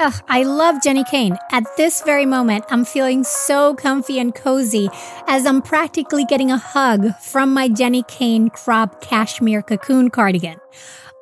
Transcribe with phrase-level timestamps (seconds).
[0.00, 1.36] Ugh, I love Jenni Kayne.
[1.50, 4.88] At this very moment, I'm feeling so comfy and cozy
[5.28, 10.58] as I'm practically getting a hug from my Jenni Kayne crop cashmere cocoon cardigan.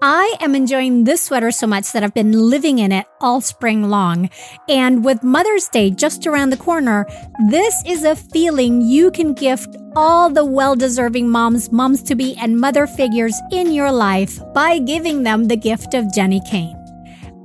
[0.00, 3.90] I am enjoying this sweater so much that I've been living in it all spring
[3.90, 4.30] long.
[4.68, 7.04] And with Mother's Day just around the corner,
[7.50, 12.36] this is a feeling you can gift all the well deserving moms, moms to be,
[12.36, 16.77] and mother figures in your life by giving them the gift of Jenni Kayne.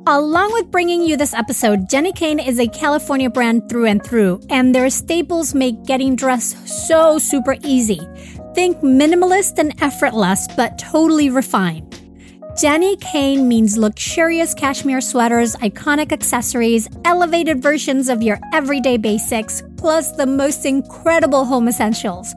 [0.05, 4.41] Along with bringing you this episode, Jenni Kayne is a California brand through and through,
[4.49, 8.01] and their staples make getting dressed so super easy.
[8.53, 11.89] Think minimalist and effortless, but totally refined.
[12.57, 20.11] Jenni Kayne means luxurious cashmere sweaters, iconic accessories, elevated versions of your everyday basics, plus
[20.11, 22.35] the most incredible home essentials.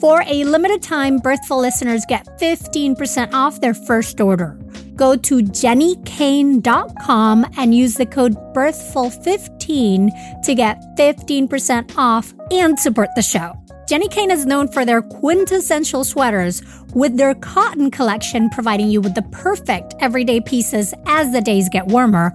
[0.00, 4.58] For a limited time, Birthful listeners get 15% off their first order
[4.96, 13.22] go to jennikayne.com and use the code birthful15 to get 15% off and support the
[13.22, 13.54] show.
[13.88, 16.62] Jenni Kayne is known for their quintessential sweaters,
[16.94, 21.88] with their cotton collection providing you with the perfect everyday pieces as the days get
[21.88, 22.32] warmer.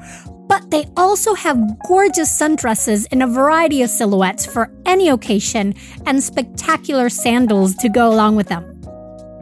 [0.50, 6.22] But they also have gorgeous sundresses in a variety of silhouettes for any occasion and
[6.22, 8.66] spectacular sandals to go along with them.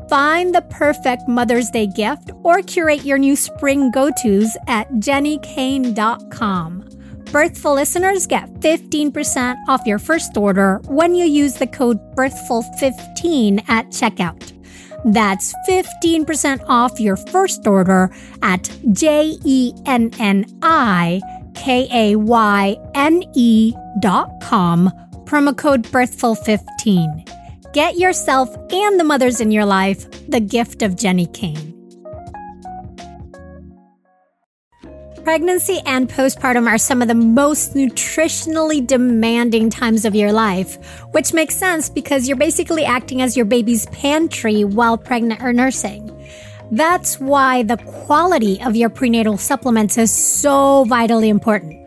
[0.10, 6.84] Find the perfect Mother's Day gift or curate your new spring go tos at jennikayne.com.
[7.32, 13.88] Birthful listeners get 15% off your first order when you use the code BIRTHFUL15 at
[13.88, 14.57] checkout.
[15.08, 21.22] That's 15% off your first order at J E N N I
[21.56, 24.92] K A Y N E dot com,
[25.24, 27.72] promo code BIRTHFUL15.
[27.72, 31.77] Get yourself and the mothers in your life the gift of Jenni Kayne.
[35.28, 40.78] Pregnancy and postpartum are some of the most nutritionally demanding times of your life,
[41.12, 46.10] which makes sense because you're basically acting as your baby's pantry while pregnant or nursing.
[46.72, 51.87] That's why the quality of your prenatal supplements is so vitally important.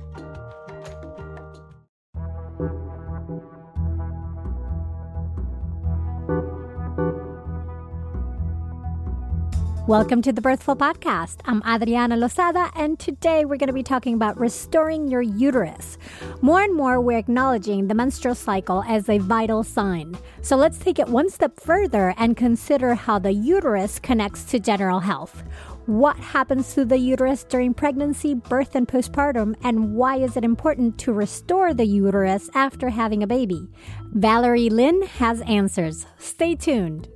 [9.91, 11.41] Welcome to the Birthful Podcast.
[11.43, 15.97] I'm Adriana Lozada, and today we're going to be talking about restoring your uterus.
[16.41, 20.17] More and more, we're acknowledging the menstrual cycle as a vital sign.
[20.43, 25.01] So let's take it one step further and consider how the uterus connects to general
[25.01, 25.43] health.
[25.87, 30.99] What happens to the uterus during pregnancy, birth, and postpartum, and why is it important
[30.99, 33.67] to restore the uterus after having a baby?
[34.13, 36.05] Valerie Lynn has answers.
[36.17, 37.09] Stay tuned.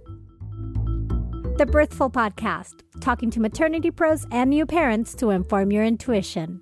[1.57, 6.59] The Birthful Podcast, talking to maternity pros and new parents to inform your intuition.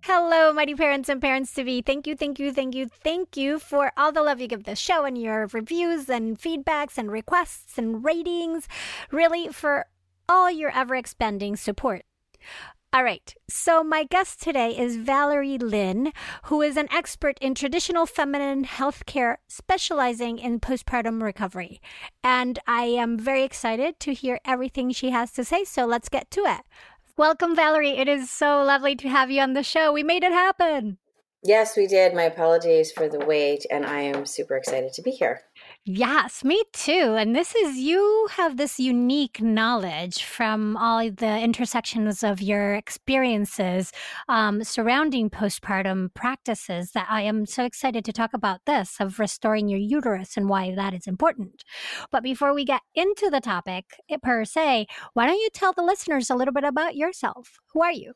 [0.00, 1.82] Hello, mighty parents and parents to be.
[1.82, 4.74] Thank you, thank you, thank you, thank you for all the love you give the
[4.74, 8.66] show and your reviews and feedbacks and requests and ratings.
[9.10, 9.84] Really, for
[10.26, 12.06] all your ever expanding support.
[12.94, 13.34] All right.
[13.48, 16.12] So, my guest today is Valerie Lynn,
[16.44, 21.80] who is an expert in traditional feminine healthcare specializing in postpartum recovery.
[22.22, 25.64] And I am very excited to hear everything she has to say.
[25.64, 26.60] So, let's get to it.
[27.16, 27.98] Welcome, Valerie.
[27.98, 29.92] It is so lovely to have you on the show.
[29.92, 30.98] We made it happen.
[31.42, 32.14] Yes, we did.
[32.14, 35.42] My apologies for the wait, and I am super excited to be here.
[35.86, 37.14] Yes, me too.
[37.18, 43.92] And this is, you have this unique knowledge from all the intersections of your experiences
[44.30, 49.68] um, surrounding postpartum practices that I am so excited to talk about this of restoring
[49.68, 51.64] your uterus and why that is important.
[52.10, 55.82] But before we get into the topic eh, per se, why don't you tell the
[55.82, 57.58] listeners a little bit about yourself?
[57.74, 58.14] Who are you?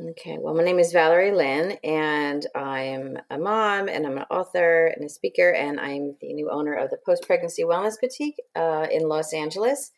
[0.00, 4.86] Okay, well, my name is Valerie Lynn, and I'm a mom, and I'm an author
[4.86, 8.86] and a speaker, and I'm the new owner of the Post Pregnancy Wellness Boutique uh,
[8.92, 9.90] in Los Angeles.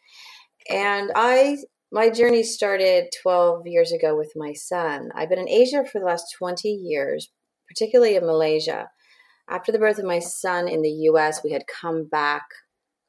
[0.70, 1.58] And I,
[1.92, 5.10] my journey started 12 years ago with my son.
[5.14, 7.30] I've been in Asia for the last 20 years,
[7.68, 8.88] particularly in Malaysia.
[9.50, 12.44] After the birth of my son in the US, we had come back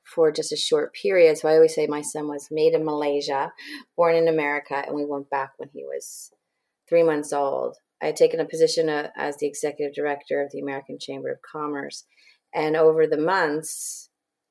[0.04, 1.38] for just a short period.
[1.38, 3.54] So I always say my son was made in Malaysia,
[3.96, 6.32] born in America, and we went back when he was
[6.92, 7.78] three months old.
[8.04, 11.42] I had taken a position uh, as the executive director of the American Chamber of
[11.42, 12.04] Commerce.
[12.54, 14.10] And over the months,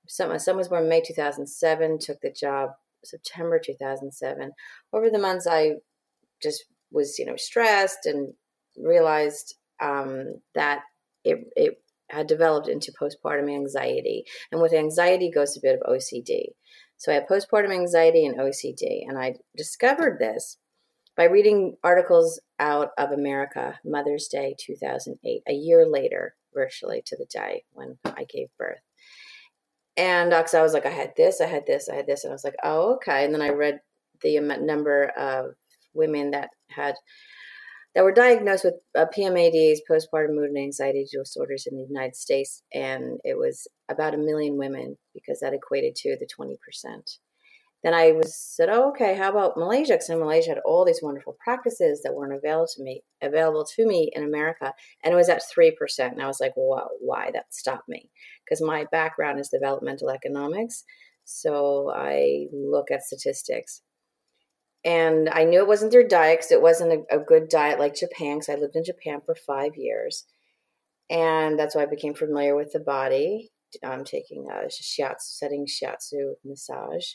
[0.08, 2.70] some, my son was born May 2007, took the job
[3.04, 4.52] September 2007.
[4.92, 5.74] Over the months, I
[6.42, 8.32] just was, you know, stressed and
[8.78, 10.80] realized um, that
[11.24, 14.24] it, it had developed into postpartum anxiety.
[14.50, 16.54] And with anxiety goes a bit of OCD.
[16.96, 19.02] So I had postpartum anxiety and OCD.
[19.06, 20.56] And I discovered this
[21.20, 27.26] by reading articles out of America, Mother's Day 2008, a year later, virtually to the
[27.26, 28.80] day when I gave birth.
[29.98, 32.24] And because uh, I was like, I had this, I had this, I had this.
[32.24, 33.26] And I was like, oh, okay.
[33.26, 33.80] And then I read
[34.22, 35.56] the number of
[35.92, 36.94] women that had
[37.94, 42.62] that were diagnosed with uh, PMADs, postpartum mood and anxiety disorders in the United States,
[42.72, 47.18] and it was about a million women because that equated to the twenty percent
[47.82, 49.94] then I was said, oh, okay, how about Malaysia?
[49.94, 54.10] Because Malaysia had all these wonderful practices that weren't available to me, available to me
[54.14, 56.12] in America, and it was at three percent.
[56.12, 57.30] And I was like, well, why?
[57.32, 58.10] That stopped me
[58.44, 60.84] because my background is developmental economics,
[61.24, 63.82] so I look at statistics.
[64.84, 67.94] And I knew it wasn't their diet because it wasn't a, a, good diet like
[67.94, 68.38] Japan.
[68.38, 70.26] Because I lived in Japan for five years,
[71.08, 73.50] and that's why I became familiar with the body.
[73.82, 77.06] I'm taking a shiatsu, setting shiatsu massage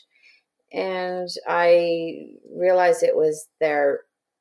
[0.72, 4.00] and I realized it was their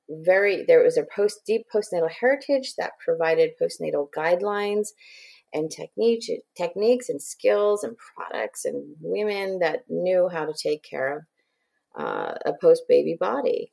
[0.10, 4.90] very there was a post deep postnatal heritage that provided postnatal guidelines
[5.54, 11.28] and techniques techniques and skills and products and women that knew how to take care
[11.96, 13.72] of uh, a post baby body.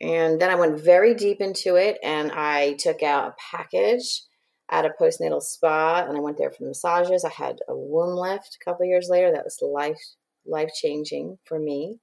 [0.00, 4.22] And then i went very deep into it and i took out a package
[4.70, 7.24] at a postnatal spa and i went there for massages.
[7.24, 10.00] I had a womb lift a couple years later that was life
[10.46, 11.98] life changing for me.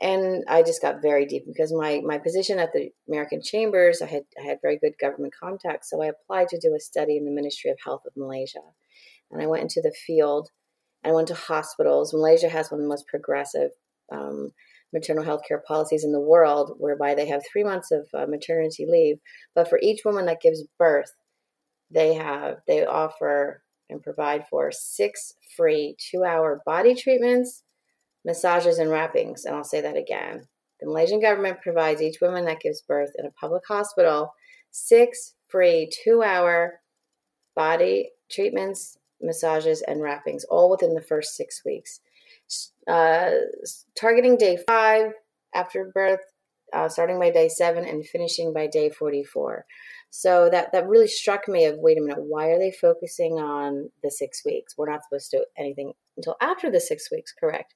[0.00, 4.06] And I just got very deep because my, my position at the American Chambers, I
[4.06, 5.90] had I had very good government contacts.
[5.90, 8.60] So I applied to do a study in the Ministry of Health of Malaysia.
[9.30, 10.48] And I went into the field
[11.04, 12.12] I went to hospitals.
[12.12, 13.70] Malaysia has one of the most progressive
[14.12, 14.50] um,
[14.92, 18.86] maternal health care policies in the world, whereby they have three months of uh, maternity
[18.86, 19.18] leave.
[19.54, 21.12] But for each woman that gives birth,
[21.90, 27.62] they have they offer and provide for six free two hour body treatments,
[28.24, 29.44] massages, and wrappings.
[29.44, 30.46] And I'll say that again.
[30.80, 34.32] The Malaysian government provides each woman that gives birth in a public hospital
[34.70, 36.80] six free two hour
[37.54, 42.00] body treatments, massages, and wrappings, all within the first six weeks.
[42.88, 43.30] Uh,
[43.98, 45.12] targeting day five
[45.54, 46.20] after birth,
[46.72, 49.66] uh, starting by day seven and finishing by day 44.
[50.10, 53.90] So that that really struck me of wait a minute, why are they focusing on
[54.02, 54.74] the six weeks?
[54.76, 57.74] We're not supposed to do anything until after the six weeks, correct?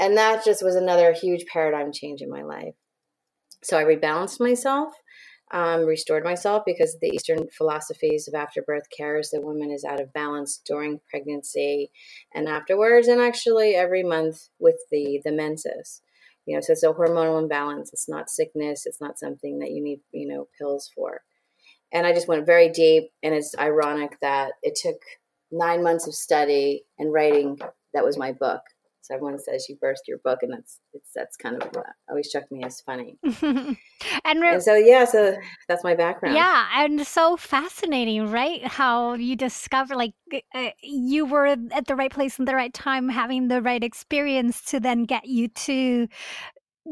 [0.00, 2.74] And that just was another huge paradigm change in my life.
[3.62, 4.94] So I rebalanced myself,
[5.50, 10.00] um, restored myself because the Eastern philosophies of afterbirth care is the woman is out
[10.00, 11.90] of balance during pregnancy
[12.34, 16.00] and afterwards, and actually every month with the the menses.
[16.46, 17.90] You know, so it's a hormonal imbalance.
[17.92, 18.86] It's not sickness.
[18.86, 21.20] It's not something that you need, you know, pills for
[21.92, 23.10] and I just went very deep.
[23.22, 25.00] And it's ironic that it took
[25.50, 27.58] nine months of study and writing.
[27.94, 28.62] That was my book.
[29.08, 32.52] So everyone says you burst your book, and that's it's that's kind of always struck
[32.52, 33.16] me as funny.
[33.42, 33.76] and,
[34.42, 35.34] re- and, so yeah, so
[35.66, 36.36] that's my background.
[36.36, 38.62] Yeah, and so fascinating, right?
[38.62, 40.12] How you discover like
[40.54, 44.60] uh, you were at the right place in the right time, having the right experience
[44.66, 46.06] to then get you to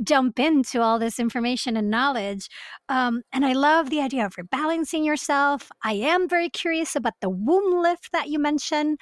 [0.03, 2.49] jump into all this information and knowledge.
[2.89, 5.71] Um, and I love the idea of rebalancing yourself.
[5.83, 8.99] I am very curious about the womb lift that you mentioned.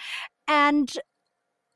[0.46, 0.92] And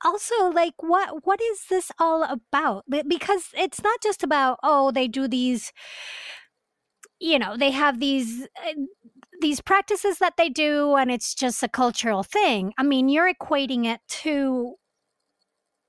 [0.04, 5.08] also like what what is this all about because it's not just about oh they
[5.08, 5.72] do these
[7.20, 8.72] you know they have these uh,
[9.40, 13.84] these practices that they do and it's just a cultural thing i mean you're equating
[13.84, 14.74] it to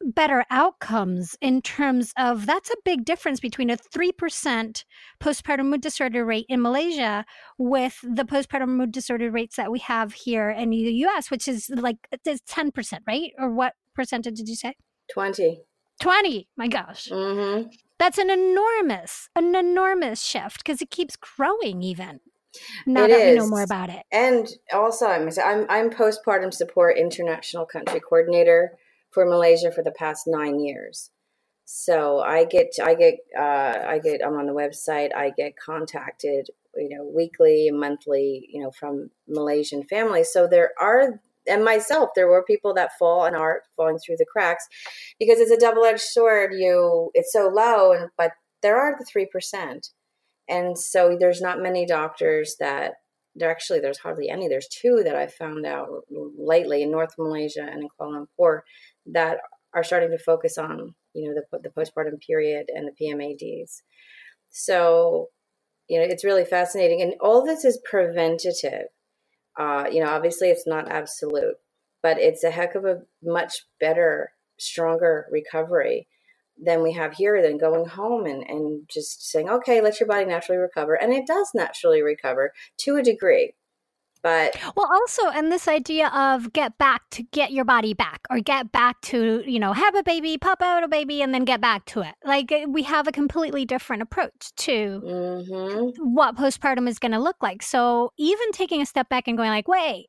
[0.01, 4.83] better outcomes in terms of that's a big difference between a 3%
[5.21, 7.25] postpartum mood disorder rate in Malaysia
[7.57, 11.69] with the postpartum mood disorder rates that we have here in the US which is
[11.69, 13.31] like it's 10% right?
[13.37, 14.75] Or what percentage did you say?
[15.13, 15.61] 20
[15.99, 17.09] 20 my gosh.
[17.09, 17.69] Mm-hmm.
[17.97, 22.21] that's an enormous an enormous shift because it keeps growing even
[22.85, 24.03] now It that we know more about it.
[24.11, 28.77] And also, I'm I'm I'm postpartum support international country coordinator
[29.11, 31.11] for Malaysia for the past nine years.
[31.65, 35.13] So I get I get uh, I get I'm on the website.
[35.15, 40.33] I get contacted, you know, weekly, monthly, you know, from Malaysian families.
[40.33, 44.25] So there are and myself, there were people that fall and are falling through the
[44.25, 44.67] cracks
[45.19, 46.53] because it's a double edged sword.
[46.53, 49.89] You it's so low, and but there are the three percent,
[50.47, 52.93] and so there's not many doctors that
[53.35, 54.47] there actually there's hardly any.
[54.47, 58.61] There's two that I found out lately in North Malaysia and in Kuala Lumpur
[59.05, 59.37] that
[59.73, 63.81] are starting to focus on you know the the postpartum period and the PMADs.
[64.49, 65.27] So
[65.87, 68.87] you know it's really fascinating, and all this is preventative.
[69.57, 71.55] Uh, you know, obviously it's not absolute,
[72.01, 76.07] but it's a heck of a much better, stronger recovery
[76.61, 80.25] than we have here than going home and, and just saying, okay, let your body
[80.25, 80.93] naturally recover.
[80.93, 83.53] And it does naturally recover to a degree.
[84.21, 88.39] But Well, also, and this idea of get back to get your body back or
[88.41, 91.61] get back to, you know, have a baby, pop out a baby, and then get
[91.61, 92.15] back to it.
[92.25, 97.19] Like eh, we have a completely different approach to mhm, what postpartum is going to
[97.19, 97.63] look like.
[97.63, 100.07] So even taking a step back and going like, wait,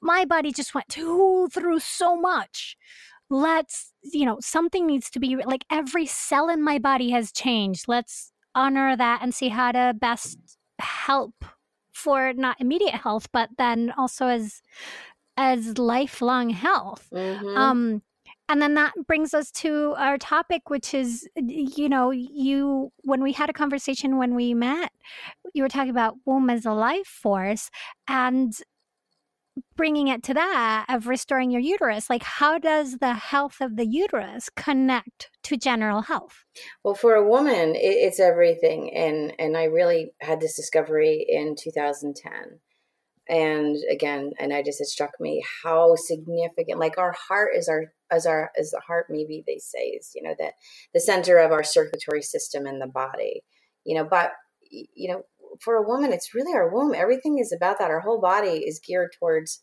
[0.00, 2.76] my body just went to, through so much.
[3.30, 7.84] Let's, you know, something needs to be like every cell in my body has changed.
[7.88, 10.38] Let's honor that and see how to best
[10.78, 11.34] help
[11.98, 14.62] for not immediate health, but then also as
[15.36, 17.08] as lifelong health.
[17.12, 17.56] mhm.
[17.56, 18.02] Um,
[18.48, 23.32] and then that brings us to our topic, which is, you know, you, when we
[23.32, 24.90] had a conversation when we met,
[25.54, 27.70] you were talking about womb as a life force
[28.08, 28.54] and
[29.76, 32.10] bringing it to that of restoring your uterus.
[32.10, 36.44] Like, how does the health of the uterus connect to general health?
[36.84, 41.54] Well, for a woman, it, it's everything, and and I really had this discovery in
[41.56, 42.60] 2010.
[43.30, 46.80] And again, and I just it struck me how significant.
[46.80, 49.06] Like our heart is our as our as the heart.
[49.10, 50.54] Maybe they say is you know that
[50.94, 53.42] the center of our circulatory system in the body.
[53.84, 54.32] You know, but
[54.70, 55.22] you know,
[55.60, 56.94] for a woman, it's really our womb.
[56.94, 57.90] Everything is about that.
[57.90, 59.62] Our whole body is geared towards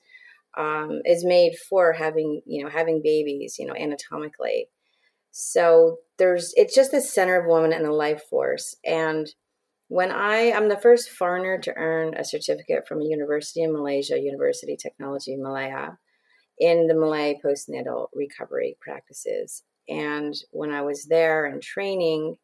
[0.58, 3.56] um, is made for having you know having babies.
[3.60, 4.70] You know, anatomically.
[5.32, 8.76] So there's it's just the center of woman and a life force.
[8.86, 9.28] And
[9.88, 14.20] when I I'm the first foreigner to earn a certificate from a university in Malaysia,
[14.20, 15.98] University Technology Malaya,
[16.58, 19.64] in the Malay postnatal recovery practices.
[19.88, 22.38] And when I was there and training,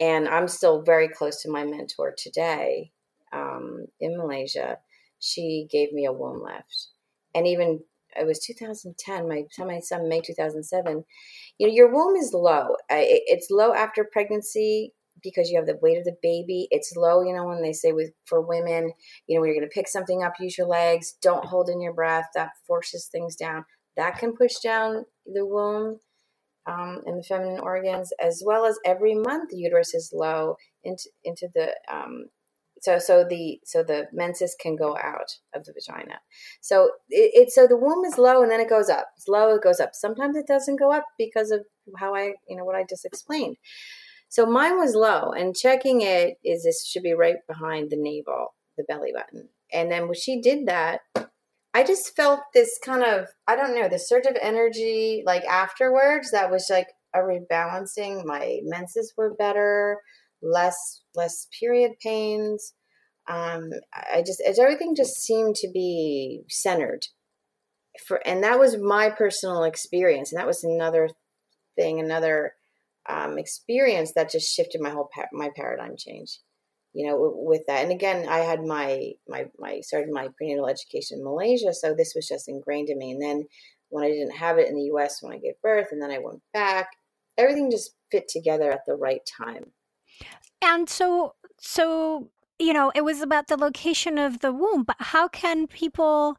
[0.00, 2.92] and I'm still very close to my mentor today
[3.32, 4.78] um, in Malaysia,
[5.18, 6.88] she gave me a womb lift.
[7.34, 7.80] And even
[8.16, 11.04] it was 2010, my my son May 2007.
[11.58, 12.76] You know, your womb is low.
[12.90, 16.68] It's low after pregnancy because you have the weight of the baby.
[16.70, 18.92] It's low, you know, when they say with for women,
[19.26, 21.14] you know, when you're going to pick something up, use your legs.
[21.22, 22.26] Don't hold in your breath.
[22.34, 23.64] That forces things down.
[23.96, 26.00] That can push down the womb
[26.66, 31.08] um, and the feminine organs, as well as every month the uterus is low into
[31.24, 32.26] into the um,
[32.80, 36.20] so so the so the menses can go out of the vagina.
[36.60, 39.08] So it, it so the womb is low and then it goes up.
[39.16, 39.90] It's low, it goes up.
[39.94, 41.64] Sometimes it doesn't go up because of
[41.98, 43.56] how I you know what I just explained.
[44.28, 48.54] So mine was low, and checking it is this should be right behind the navel,
[48.78, 49.48] the belly button.
[49.72, 51.00] And then when she did that,
[51.74, 56.30] I just felt this kind of I don't know the surge of energy like afterwards
[56.30, 58.24] that was like a rebalancing.
[58.24, 59.98] My menses were better,
[60.42, 62.74] less less period pains.
[63.28, 67.06] Um, I just everything just seemed to be centered
[68.06, 71.08] for, and that was my personal experience, and that was another
[71.76, 72.52] thing, another
[73.08, 76.38] um, experience that just shifted my whole pa- my paradigm change
[76.92, 81.18] you know with that and again i had my my my started my prenatal education
[81.18, 83.44] in malaysia so this was just ingrained in me and then
[83.88, 86.18] when i didn't have it in the us when i gave birth and then i
[86.18, 86.88] went back
[87.38, 89.72] everything just fit together at the right time.
[90.62, 95.26] And so, so you know, it was about the location of the womb, but how
[95.28, 96.36] can people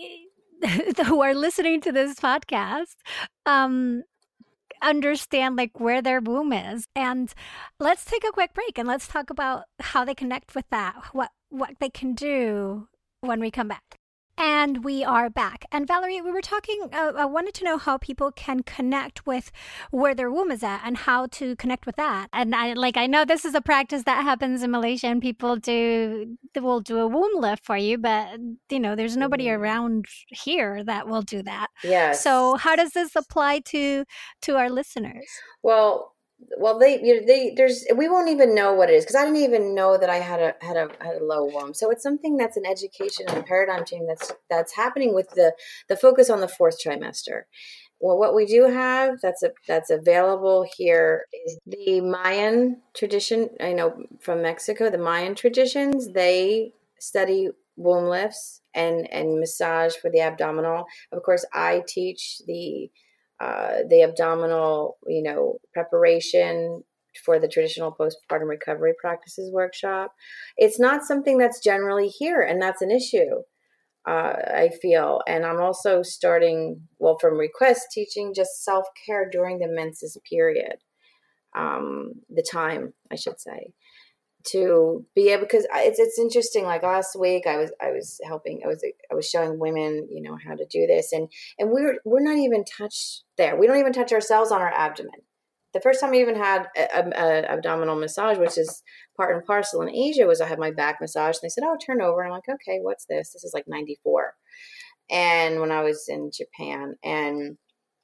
[1.06, 2.96] who are listening to this podcast
[3.46, 4.02] um,
[4.82, 6.86] understand like where their womb is?
[6.94, 7.32] And
[7.78, 10.94] let's take a quick break and let's talk about how they connect with that.
[11.12, 12.88] What what they can do
[13.20, 13.97] when we come back.
[14.40, 15.64] And we are back.
[15.72, 19.50] And Valerie, we were talking, uh, I wanted to know how people can connect with
[19.90, 22.28] where their womb is at and how to connect with that.
[22.32, 25.56] And I like, I know this is a practice that happens in Malaysia and people
[25.56, 28.38] do, they will do a womb lift for you, but
[28.70, 29.58] you know, there's nobody mm.
[29.58, 31.66] around here that will do that.
[31.82, 32.12] Yeah.
[32.12, 34.04] So how does this apply to,
[34.42, 35.26] to our listeners?
[35.64, 36.14] Well,
[36.56, 39.24] well they you know, they there's we won't even know what it is because i
[39.24, 41.74] didn't even know that i had a had a had a low womb.
[41.74, 45.54] So it's something that's an education and a paradigm change that's that's happening with the
[45.88, 47.42] the focus on the fourth trimester.
[48.00, 53.72] Well what we do have that's a that's available here is the mayan tradition i
[53.72, 60.20] know from mexico the mayan traditions they study womb lifts and and massage for the
[60.20, 60.86] abdominal.
[61.10, 62.90] Of course i teach the
[63.40, 66.82] uh, the abdominal, you know, preparation
[67.24, 70.14] for the traditional postpartum recovery practices workshop.
[70.56, 73.42] It's not something that's generally here, and that's an issue.
[74.06, 79.58] Uh, I feel, and I'm also starting well from request teaching just self care during
[79.58, 80.76] the menses period,
[81.56, 83.72] um, the time I should say
[84.52, 88.60] to be able because it's it's interesting like last week i was i was helping
[88.64, 91.28] i was i was showing women you know how to do this and
[91.58, 93.56] and we're we're not even touched there.
[93.56, 95.22] We don't even touch ourselves on our abdomen.
[95.74, 97.12] The first time i even had an
[97.44, 98.82] abdominal massage which is
[99.16, 101.76] part and parcel in asia was i had my back massage and they said oh
[101.76, 103.32] turn over and i'm like okay what's this?
[103.32, 104.34] This is like 94
[105.10, 107.58] and when i was in japan and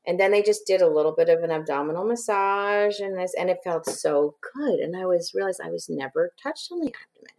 [0.06, 3.50] and then they just did a little bit of an abdominal massage and this and
[3.50, 4.80] it felt so good.
[4.80, 7.30] And i was realized i was never touched on the abdomen.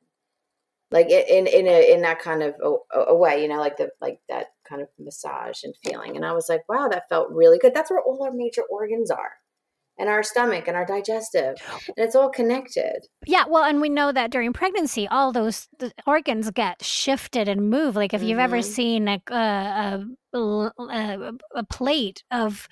[0.91, 3.89] Like in in a, in that kind of a, a, way you know like the
[4.01, 6.15] like that kind of massage and feeling.
[6.15, 7.73] And i was like wow that felt really good.
[7.73, 9.33] That's where all our major organs are
[9.97, 11.55] and our stomach and our digestive
[11.87, 15.67] and it's all connected yeah well and we know that during pregnancy all those
[16.05, 18.39] organs get shifted and move like if you've mm-hmm.
[18.39, 22.67] ever seen a, a, a, a plate of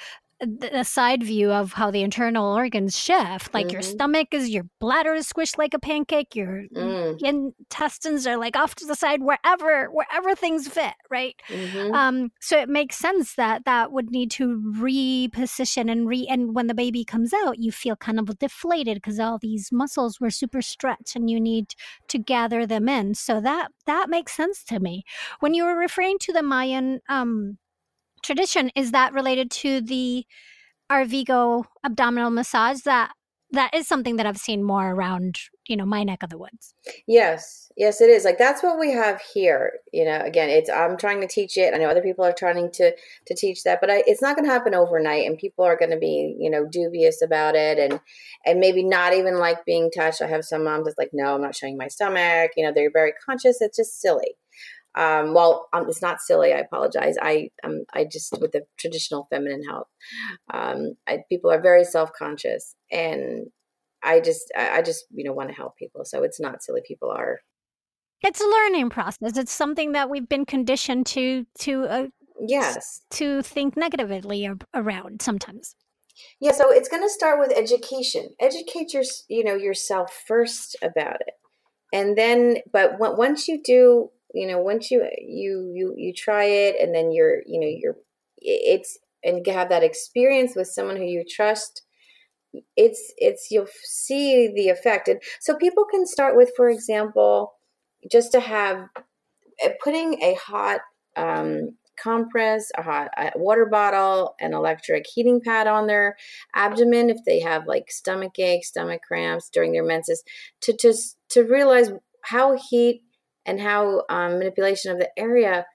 [0.72, 3.54] a side view of how the internal organs shift.
[3.54, 3.74] Like mm-hmm.
[3.74, 6.36] your stomach is your bladder is squished like a pancake.
[6.36, 7.22] Your mm.
[7.22, 11.36] intestines are like off to the side wherever wherever things fit, right?
[11.50, 11.94] Mm-hmm.
[11.94, 16.28] Um, so it makes sense that that would need to reposition and re.
[16.30, 20.20] And when the baby comes out, you feel kind of deflated because all these muscles
[20.20, 21.74] were super stretched, and you need
[22.08, 23.16] to gather them in.
[23.16, 25.04] So that that makes sense to me.
[25.40, 27.58] When you were referring to the Mayan um,
[28.24, 30.26] tradition is that related to the
[30.92, 33.14] Arvigo abdominal massage that
[33.54, 36.74] that is something that I've seen more around, you know, my neck of the woods.
[37.08, 37.72] Yes.
[37.78, 38.26] Yes, it is.
[38.26, 39.74] Like that's what we have here.
[39.92, 41.74] You know, again, it's I'm trying to teach it.
[41.74, 42.92] I know other people are trying to
[43.28, 45.92] to teach that, but I, it's not going to happen overnight and people are going
[45.92, 48.00] to be, you know, dubious about it and
[48.46, 50.22] and maybe not even like being touched.
[50.22, 52.92] I have some moms that's like, "No, I'm not showing my stomach." You know, they're
[52.92, 53.62] very conscious.
[53.62, 54.36] It's just silly
[54.96, 56.54] um, well, um, it's not silly.
[56.54, 57.16] I apologize.
[57.22, 59.88] I um, I just with the traditional feminine health,
[60.54, 63.48] um, I, people are very self conscious, and
[64.04, 66.06] I just I, I just you know want to help people.
[66.06, 66.82] So it's not silly.
[66.88, 67.40] People are.
[68.22, 69.38] It's a learning process.
[69.38, 72.08] It's something that we've been conditioned to to uh,
[72.48, 75.76] yes to think negatively around sometimes.
[76.40, 78.30] Yeah, so it's going to start with education.
[78.40, 81.34] Educate your you know yourself first about it,
[81.92, 86.76] and then but once you do you know once you you you you try it
[86.82, 87.96] and then you're you know you're
[88.38, 91.84] it's and have that experience with someone who you trust
[92.76, 95.08] it's it's you'll see the effect.
[95.08, 97.54] And so people can start with for example
[98.12, 98.88] just to have
[99.62, 100.82] eh, putting a hot
[101.16, 106.18] um, compress a hot a water bottle an electric heating pad on their
[106.56, 110.24] abdomen if they have like stomach aches stomach cramps during their menses
[110.60, 111.92] to just to realize
[112.24, 113.04] how heat
[113.46, 115.66] and how um, manipulation of the area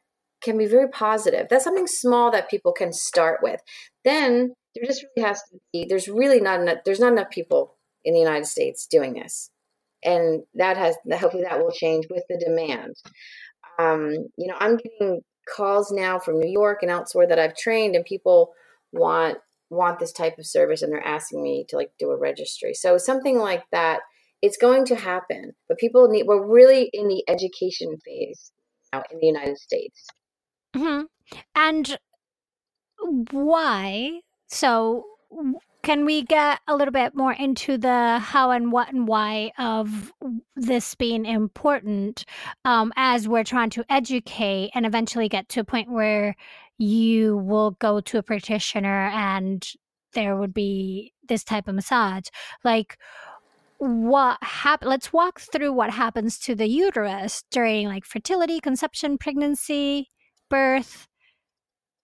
[0.42, 1.46] can be very positive.
[1.50, 3.61] That's something small that people can start with.
[4.04, 5.87] Then there just really has to be.
[5.88, 6.78] There's really not enough.
[6.85, 9.50] There's not enough people in the United States doing this,
[10.04, 12.94] and that has hopefully that will change with the demand.
[13.78, 15.20] Um, you know, I'm getting
[15.57, 18.52] calls now from New York and elsewhere that I've trained, and people
[18.92, 19.38] want
[19.70, 22.74] want this type of service, and they're asking me to like do a registry.
[22.74, 24.00] So something like that
[24.42, 28.53] it's going to happen, but people need, we're really in the education phase
[28.92, 30.07] now in the United States.
[30.74, 31.03] Mm-hmm.
[31.55, 31.98] And
[33.31, 34.20] why?
[34.48, 35.05] So,
[35.83, 40.12] can we get a little bit more into the how and what and why of
[40.57, 42.24] this being important
[42.64, 46.35] um, as we're trying to educate and eventually get to a point where
[46.79, 49.72] you will go to a practitioner and
[50.14, 52.24] there would be this type of massage
[52.64, 52.96] like
[53.78, 60.10] what happen let's walk through what happens to the uterus during like fertility conception pregnancy
[60.50, 61.06] birth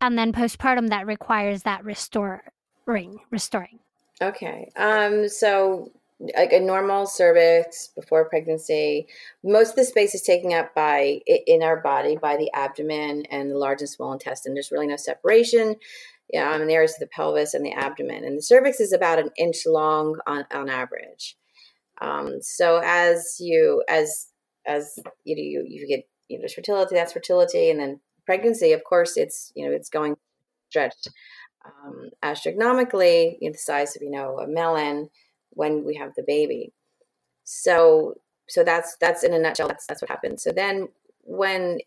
[0.01, 3.81] and then postpartum that requires that restoring restoring.
[4.23, 5.91] Okay um so
[6.37, 9.09] like a normal cervix before pregnancy
[9.43, 13.51] most of the space is taken up by in our body by the abdomen and
[13.51, 14.55] the large and small intestine.
[14.55, 15.75] There's really no separation
[16.33, 18.25] yeah, in the areas of the pelvis and the abdomen.
[18.25, 21.37] And the cervix is about an inch long on, on average
[22.05, 24.29] um, so as you as
[24.67, 28.85] as you know you, you get you know fertility that's fertility and then pregnancy of
[28.85, 30.17] course it's you know it's going
[30.69, 31.09] stretched.
[31.65, 35.09] Um, astronomically you know, the size of you know a melon
[35.51, 36.73] when we have the baby.
[37.45, 38.15] So
[38.49, 40.89] so that's that's in a nutshell that's that's what happens so then
[41.23, 41.79] when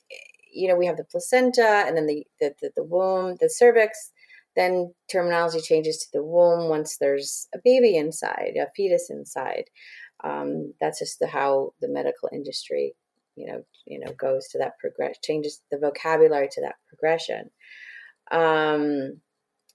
[0.52, 4.12] you know we have the placenta and then the the, the, the womb the cervix
[4.58, 9.66] then terminology changes to the womb once there's a baby inside, a fetus inside.
[10.24, 12.94] Um, that's just the, how the medical industry,
[13.36, 17.50] you know, you know, goes to that progress, changes the vocabulary to that progression.
[18.32, 19.22] Um,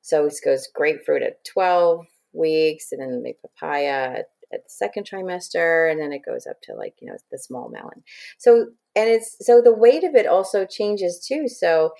[0.02, 5.06] so it goes grapefruit at 12 weeks, and then make papaya at, at the second
[5.08, 8.02] trimester, and then it goes up to like you know the small melon.
[8.38, 11.48] So and it's so the weight of it also changes too.
[11.48, 11.92] So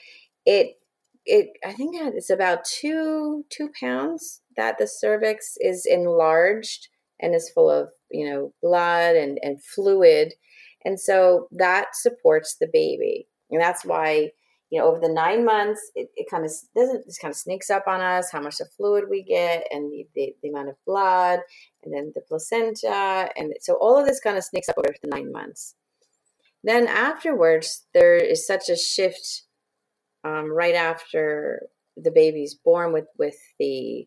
[0.45, 0.79] it
[1.25, 6.89] it I think it's about two two pounds that the cervix is enlarged
[7.23, 10.35] and is full of you know blood and and fluid,
[10.85, 14.31] and so that supports the baby, and that's why
[14.73, 17.71] you know over the nine months it, it kind of doesn't just kind of sneaks
[17.71, 20.75] up on us how much of fluid we get and the, the, the amount of
[20.87, 21.41] blood
[21.85, 23.29] and then the placenta.
[23.37, 25.75] And so all of this kind of sneaks up over the nine months.
[26.65, 29.43] Then afterwards there is such a shift
[30.25, 34.07] um, right after the baby's born with with the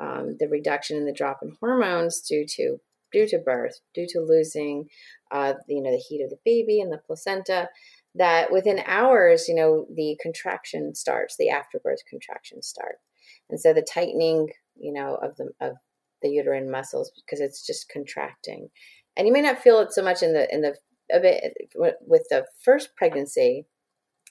[0.00, 2.78] um, the reduction in the drop in hormones due to
[3.12, 4.88] due to birth, due to losing
[5.30, 7.68] uh, you know the heat of the baby and the placenta.
[8.16, 12.96] That within hours, you know, the contraction starts, the afterbirth contraction start,
[13.48, 15.76] and so the tightening, you know, of the of
[16.22, 18.68] the uterine muscles because it's just contracting,
[19.16, 20.74] and you may not feel it so much in the in the
[21.12, 23.66] a bit with the first pregnancy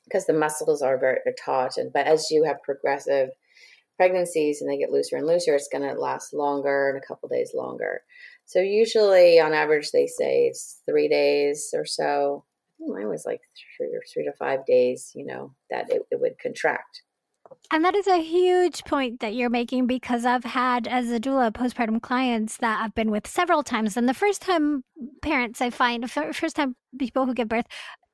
[0.05, 1.77] because the muscles are very taut.
[1.77, 3.29] And but as you have progressive
[3.99, 7.27] pregnancies and they get looser and looser, it's going to last longer and a couple
[7.27, 8.01] days longer.
[8.45, 12.45] So usually, on average, they say it's three days or so.
[12.47, 13.41] I think mine was like
[13.77, 15.11] three or three to five days.
[15.13, 17.03] You know that it, it would contract.
[17.71, 21.51] And that is a huge point that you're making because I've had, as a doula,
[21.51, 23.97] postpartum clients that I've been with several times.
[23.97, 24.83] And the first time
[25.21, 27.65] parents I find, first time people who give birth,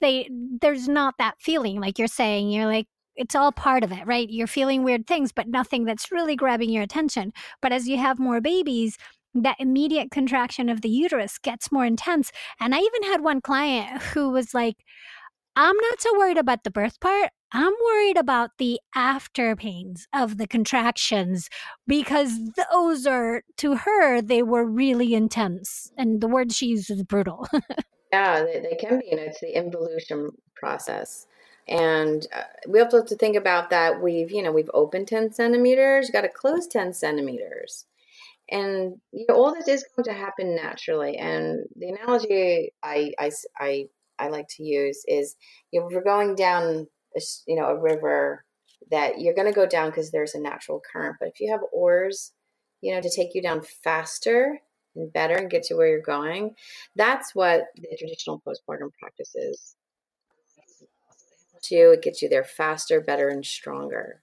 [0.01, 0.29] they
[0.61, 2.49] there's not that feeling like you're saying.
[2.49, 4.29] You're like, it's all part of it, right?
[4.29, 7.33] You're feeling weird things, but nothing that's really grabbing your attention.
[7.61, 8.97] But as you have more babies,
[9.33, 12.31] that immediate contraction of the uterus gets more intense.
[12.59, 14.77] And I even had one client who was like,
[15.57, 17.29] I'm not so worried about the birth part.
[17.51, 21.49] I'm worried about the after pains of the contractions
[21.87, 22.37] because
[22.71, 25.91] those are, to her, they were really intense.
[25.97, 27.47] And the word she used was brutal.
[28.11, 29.15] yeah, they, they, can be.
[29.15, 31.27] Know, it's the involution process.
[31.67, 34.01] And uh, we also have to think about that.
[34.01, 37.85] We've, you know, we've opened 10 centimeters, got to close 10 centimeters.
[38.49, 41.17] And you know, all this is going to happen naturally.
[41.17, 43.85] And the analogy I, I, I
[44.17, 45.35] I like to use is
[45.71, 48.43] you know, if we're going down a, you know a river
[48.91, 51.61] that you're going to go down because there's a natural current but if you have
[51.73, 52.31] oars
[52.81, 54.59] you know to take you down faster
[54.95, 56.53] and better and get to where you're going
[56.95, 59.75] that's what the traditional postpartum practice is
[61.71, 64.21] you it gets you there faster better and stronger.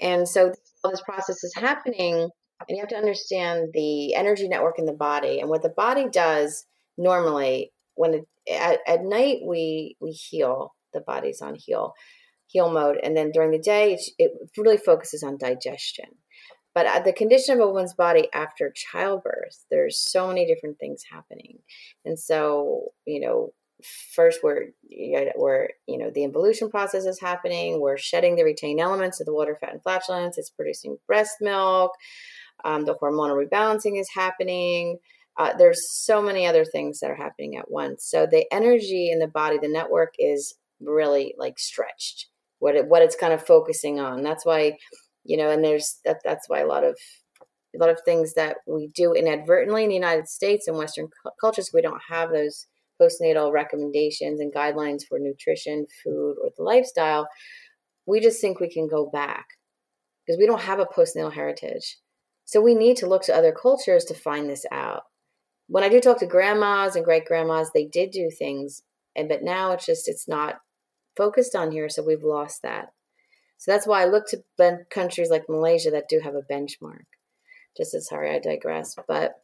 [0.00, 2.30] And so all this process is happening
[2.68, 6.06] and you have to understand the energy network in the body and what the body
[6.10, 6.66] does
[6.98, 11.94] normally when it, at, at night we we heal the body's on heal
[12.46, 16.06] heal mode and then during the day it, really focuses on digestion.
[16.72, 21.02] But at the condition of a woman's body after childbirth there's so many different things
[21.10, 21.58] happening.
[22.04, 23.52] And so you know
[24.14, 24.66] first we're
[25.36, 29.34] we're you know the involution process is happening we're shedding the retained elements of the
[29.34, 31.92] water fat and flatulence it's producing breast milk
[32.64, 34.98] um, the hormonal rebalancing is happening
[35.40, 38.04] uh, there's so many other things that are happening at once.
[38.04, 42.26] So the energy in the body, the network is really like stretched.
[42.58, 44.22] What it, what it's kind of focusing on.
[44.22, 44.76] That's why,
[45.24, 46.18] you know, and there's that.
[46.24, 46.94] That's why a lot of
[47.74, 51.08] a lot of things that we do inadvertently in the United States and Western
[51.40, 51.70] cultures.
[51.72, 52.66] We don't have those
[53.00, 57.28] postnatal recommendations and guidelines for nutrition, food, or the lifestyle.
[58.06, 59.46] We just think we can go back
[60.26, 61.98] because we don't have a postnatal heritage.
[62.44, 65.02] So we need to look to other cultures to find this out.
[65.68, 68.82] When I do talk to grandmas and great grandmas, they did do things,
[69.14, 70.56] and but now it's just it's not
[71.16, 72.92] focused on here, so we've lost that.
[73.58, 77.04] So that's why I look to countries like Malaysia that do have a benchmark.
[77.76, 78.96] Just as sorry, I digress.
[79.06, 79.34] But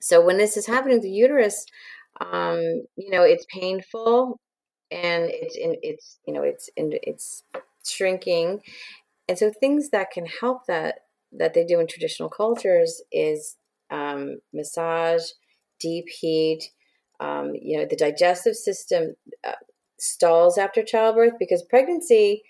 [0.00, 1.66] so when this is happening to the uterus,
[2.20, 2.60] um,
[2.96, 4.40] you know, it's painful
[4.90, 7.44] and it's in, it's you know it's in, it's
[7.86, 8.60] shrinking,
[9.28, 11.00] and so things that can help that
[11.32, 13.56] that they do in traditional cultures is
[13.90, 15.22] um, massage,
[15.78, 16.70] deep heat.
[17.20, 19.52] Um, you know, the digestive system uh,
[19.98, 22.42] stalls after childbirth because pregnancy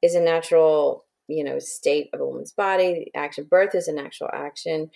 [0.00, 3.10] is a natural, you know, state of a woman's body.
[3.14, 4.90] Action birth is a natural action,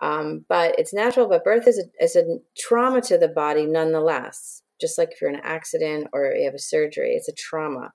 [0.00, 1.28] um, but it's natural.
[1.28, 4.62] But birth is a, is a trauma to the body nonetheless.
[4.80, 7.90] Just like if you're in an accident or you have a surgery, it's a trauma.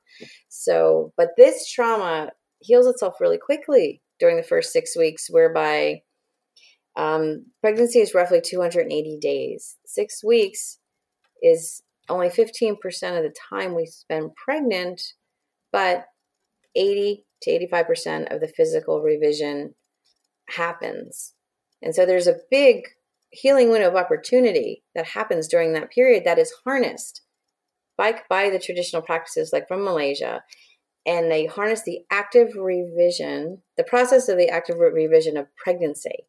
[0.49, 6.01] So, but this trauma heals itself really quickly during the first six weeks, whereby
[6.95, 9.77] um, pregnancy is roughly 280 days.
[9.85, 10.79] Six weeks
[11.41, 12.73] is only 15%
[13.17, 15.01] of the time we spend pregnant,
[15.71, 16.05] but
[16.75, 19.75] 80 to 85% of the physical revision
[20.49, 21.33] happens.
[21.83, 22.85] And so there's a big
[23.29, 27.21] healing window of opportunity that happens during that period that is harnessed
[27.97, 30.43] by, by the traditional practices like from Malaysia
[31.05, 36.27] and they harness the active revision, the process of the active revision of pregnancy.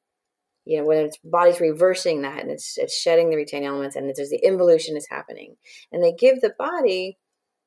[0.65, 4.13] You know, when its body's reversing that and it's, it's shedding the retained elements and
[4.17, 5.57] there's the involution is happening.
[5.93, 7.19] And they give the body,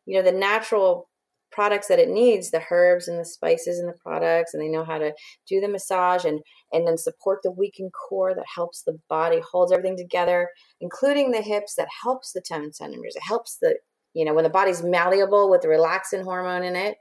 [0.05, 1.09] you know, the natural
[1.57, 4.85] products that it needs, the herbs and the spices and the products, and they know
[4.85, 5.11] how to
[5.49, 6.39] do the massage and
[6.71, 11.41] and then support the weakened core that helps the body, holds everything together, including the
[11.41, 13.15] hips that helps the 10 centimeters.
[13.15, 13.77] It helps the
[14.13, 16.97] you know, when the body's malleable with the relaxin hormone in it.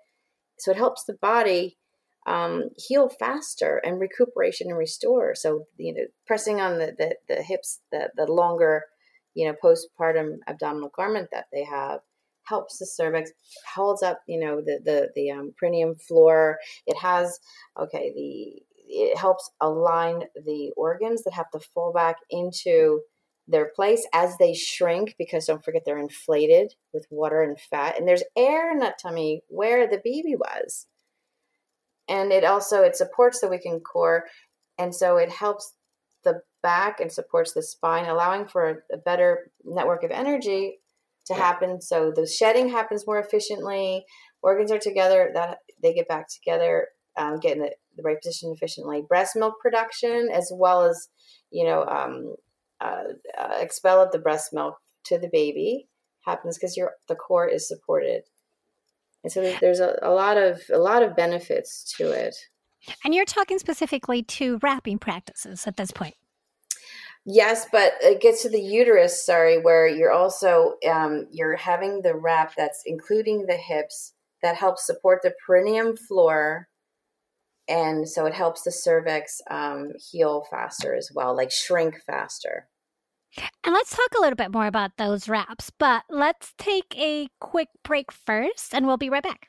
[0.58, 1.78] So it helps the body
[2.26, 5.34] um, heal faster and recuperation and restore.
[5.34, 8.82] So, you know, pressing on the, the, the hips, the, the longer,
[9.34, 12.00] you know, postpartum abdominal garment that they have
[12.46, 13.30] helps the cervix,
[13.74, 16.58] holds up, you know, the, the, the um, perineum floor.
[16.86, 17.38] It has,
[17.78, 23.00] okay, the, it helps align the organs that have to fall back into
[23.48, 27.98] their place as they shrink because don't forget they're inflated with water and fat.
[27.98, 30.86] And there's air in that tummy where the baby was.
[32.08, 34.24] And it also it supports the weakened core.
[34.78, 35.74] And so it helps
[36.24, 40.78] the back and supports the spine allowing for a, a better network of energy
[41.26, 44.04] to happen so the shedding happens more efficiently.
[44.42, 48.52] Organs are together that they get back together um, get in the, the right position
[48.54, 49.02] efficiently.
[49.08, 51.08] Breast milk production as well as
[51.50, 52.34] you know um,
[52.80, 53.04] uh,
[53.38, 55.88] uh, expel of the breast milk to the baby
[56.24, 58.22] happens because your the core is supported.
[59.24, 62.36] And so there's a, a lot of a lot of benefits to it.
[63.04, 66.14] And you're talking specifically to wrapping practices at this point
[67.26, 72.14] yes but it gets to the uterus sorry where you're also um, you're having the
[72.14, 76.68] wrap that's including the hips that helps support the perineum floor
[77.68, 82.68] and so it helps the cervix um, heal faster as well like shrink faster.
[83.64, 87.68] And let's talk a little bit more about those wraps but let's take a quick
[87.82, 89.48] break first and we'll be right back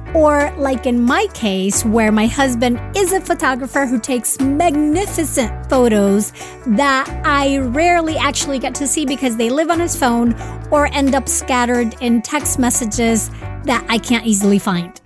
[0.13, 6.33] or, like in my case, where my husband is a photographer who takes magnificent photos
[6.67, 10.33] that I rarely actually get to see because they live on his phone
[10.71, 13.29] or end up scattered in text messages
[13.63, 14.99] that I can't easily find.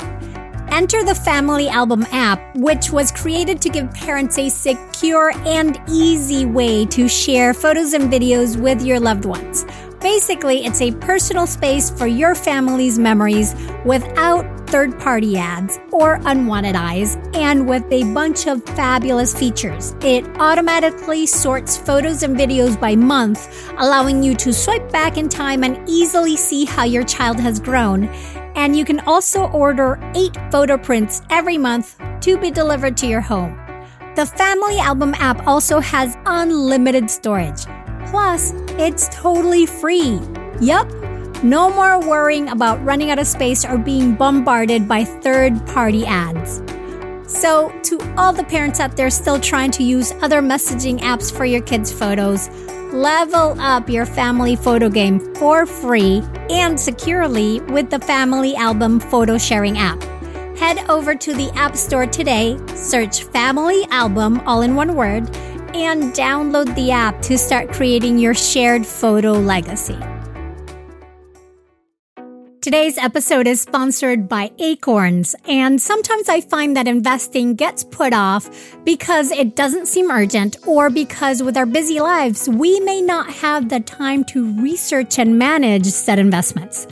[0.69, 6.45] Enter the Family Album app, which was created to give parents a secure and easy
[6.45, 9.65] way to share photos and videos with your loved ones.
[10.01, 16.75] Basically, it's a personal space for your family's memories without third party ads or unwanted
[16.75, 19.95] eyes, and with a bunch of fabulous features.
[20.01, 25.63] It automatically sorts photos and videos by month, allowing you to swipe back in time
[25.63, 28.07] and easily see how your child has grown.
[28.57, 33.21] And you can also order eight photo prints every month to be delivered to your
[33.21, 33.57] home.
[34.17, 37.63] The Family Album app also has unlimited storage.
[38.07, 40.19] Plus, it's totally free.
[40.59, 40.91] Yup,
[41.43, 46.61] No more worrying about running out of space or being bombarded by third party ads.
[47.27, 51.43] So, to all the parents out there still trying to use other messaging apps for
[51.43, 52.49] your kids' photos,
[52.93, 59.37] level up your family photo game for free and securely with the Family Album photo
[59.37, 60.01] sharing app.
[60.57, 65.23] Head over to the App Store today, search Family Album all in one word,
[65.75, 69.99] and download the app to start creating your shared photo legacy.
[72.65, 78.49] Today's episode is sponsored by Acorns, and sometimes I find that investing gets put off
[78.83, 83.69] because it doesn't seem urgent or because with our busy lives, we may not have
[83.69, 86.87] the time to research and manage said investments.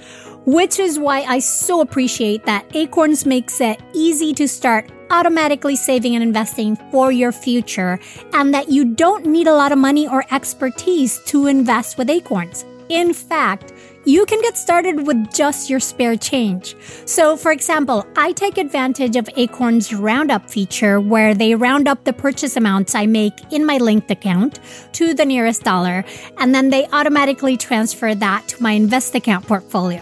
[0.46, 6.14] Which is why I so appreciate that Acorns makes it easy to start automatically saving
[6.14, 8.00] and investing for your future,
[8.34, 12.64] and that you don't need a lot of money or expertise to invest with Acorns.
[12.90, 13.73] In fact,
[14.06, 16.76] you can get started with just your spare change.
[17.06, 22.14] So, for example, I take advantage of Acorn's Roundup feature where they round up the
[22.14, 24.60] purchase amounts I make in my linked account
[24.94, 26.04] to the nearest dollar,
[26.38, 30.02] and then they automatically transfer that to my invest account portfolio.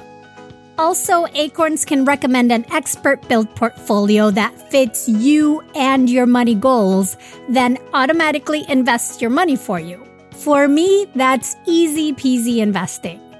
[0.77, 7.17] Also, Acorns can recommend an expert built portfolio that fits you and your money goals,
[7.49, 10.03] then automatically invests your money for you.
[10.31, 13.30] For me, that's easy peasy investing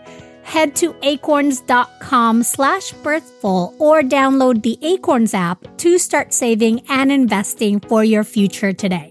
[0.52, 7.80] head to acorns.com slash birthful or download the Acorns app to start saving and investing
[7.80, 9.11] for your future today.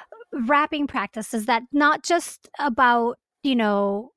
[0.47, 4.11] wrapping practices that not just about, you know,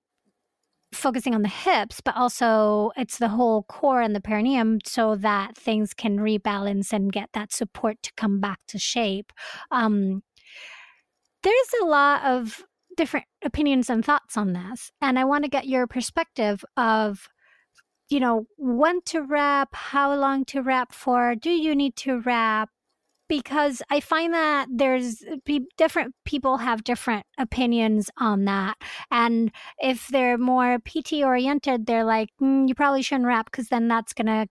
[0.93, 5.57] focusing on the hips, but also it's the whole core and the perineum so that
[5.57, 9.33] things can rebalance and get that support to come back to shape.
[9.71, 10.23] Um,
[11.43, 12.63] there's a lot of
[12.97, 14.91] different opinions and thoughts on this.
[15.01, 17.29] And I want to get your perspective of,
[18.09, 22.71] you know, when to wrap, how long to wrap for, do you need to wrap?
[23.39, 28.77] Because I find that there's uh, different people have different opinions on that.
[29.11, 33.89] And if they're more PT oriented, they're like, mm, you probably shouldn't wrap because then
[33.89, 34.47] that's going to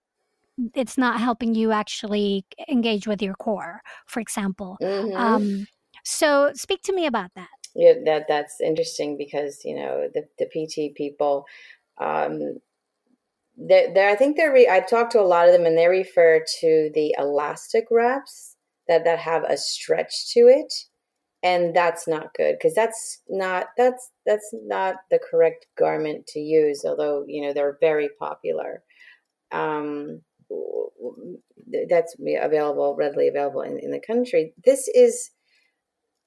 [0.75, 4.77] it's not helping you actually engage with your core, for example.
[4.81, 5.17] Mm-hmm.
[5.17, 5.67] Um,
[6.03, 7.47] so, speak to me about that.
[7.73, 11.45] Yeah, that that's interesting because you know the the PT people,
[11.99, 12.59] um,
[13.57, 14.53] they I think they're.
[14.53, 18.52] Re- I've talked to a lot of them, and they refer to the elastic wraps
[18.87, 20.73] that that have a stretch to it
[21.43, 26.83] and that's not good because that's not that's that's not the correct garment to use
[26.85, 28.81] although you know they're very popular.
[29.51, 30.21] Um,
[31.89, 34.53] that's available readily available in, in the country.
[34.63, 35.31] This is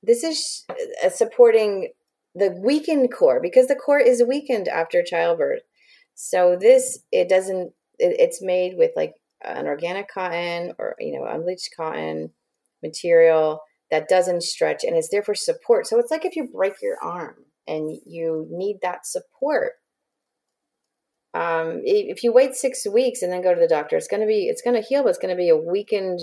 [0.03, 0.64] this is
[1.05, 1.92] uh, supporting
[2.35, 5.62] the weakened core because the core is weakened after childbirth.
[6.14, 11.27] So this it doesn't it, it's made with like an organic cotton or you know
[11.27, 12.31] unbleached cotton
[12.82, 13.60] material
[13.90, 15.86] that doesn't stretch and it's there for support.
[15.86, 17.36] So it's like if you break your arm
[17.66, 19.72] and you need that support.
[21.34, 24.26] Um, if you wait six weeks and then go to the doctor, it's going to
[24.26, 26.20] be it's going to heal, but it's going to be a weakened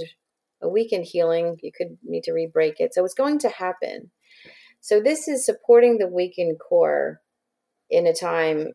[0.61, 1.57] a weakened healing.
[1.61, 4.09] You could need to re-break it, so it's going to happen.
[4.81, 7.21] So this is supporting the weakened core
[7.89, 8.69] in a time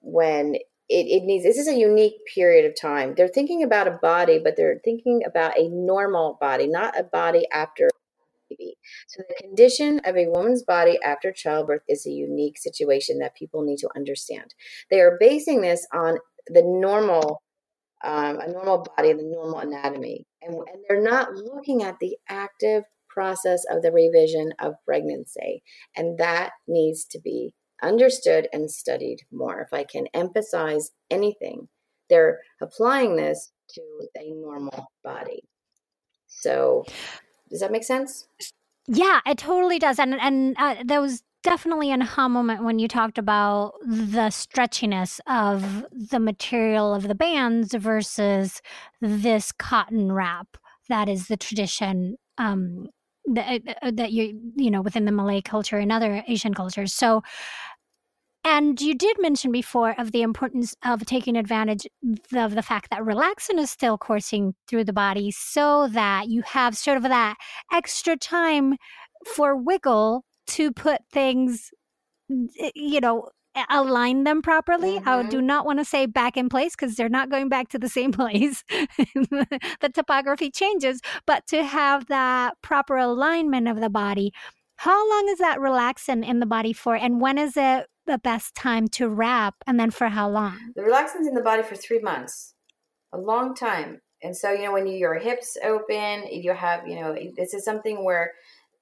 [0.00, 0.56] when
[0.88, 3.14] it, it needs this is a unique period of time.
[3.16, 7.46] They're thinking about a body but they're thinking about a normal body not a body
[7.52, 7.88] after
[8.48, 8.76] baby.
[9.08, 13.62] So the condition of a woman's body after childbirth is a unique situation that people
[13.62, 14.54] need to understand.
[14.90, 17.42] They are basing this on the normal
[18.04, 22.16] um, a normal body and the normal anatomy and, and they're not looking at the
[22.28, 25.64] active process of the revision of pregnancy
[25.96, 29.60] and that needs to be understood and studied more.
[29.60, 31.68] If I can emphasize anything,
[32.08, 33.82] they're applying this to
[34.18, 35.44] a normal body.
[36.26, 36.84] So,
[37.50, 38.26] does that make sense?
[38.86, 39.98] Yeah, it totally does.
[39.98, 45.20] And and uh, there was definitely an aha moment when you talked about the stretchiness
[45.26, 48.60] of the material of the bands versus
[49.00, 50.56] this cotton wrap
[50.88, 52.88] that is the tradition um,
[53.34, 56.94] that, uh, that you you know within the Malay culture and other Asian cultures.
[56.94, 57.22] So
[58.44, 61.86] And you did mention before of the importance of taking advantage
[62.34, 66.76] of the fact that relaxin is still coursing through the body so that you have
[66.76, 67.36] sort of that
[67.72, 68.76] extra time
[69.26, 71.70] for wiggle to put things
[72.74, 73.28] you know
[73.70, 74.98] align them properly.
[74.98, 75.08] Mm-hmm.
[75.08, 77.78] I do not want to say back in place because they're not going back to
[77.78, 78.64] the same place.
[78.68, 84.32] the topography changes, but to have that proper alignment of the body.
[84.76, 86.94] How long is that relaxin in the body for?
[86.94, 89.56] And when is it the best time to wrap?
[89.66, 90.56] And then for how long?
[90.76, 92.54] The relaxin's in the body for three months,
[93.12, 94.00] a long time.
[94.22, 97.64] And so, you know, when you, your hips open, you have, you know, this is
[97.64, 98.32] something where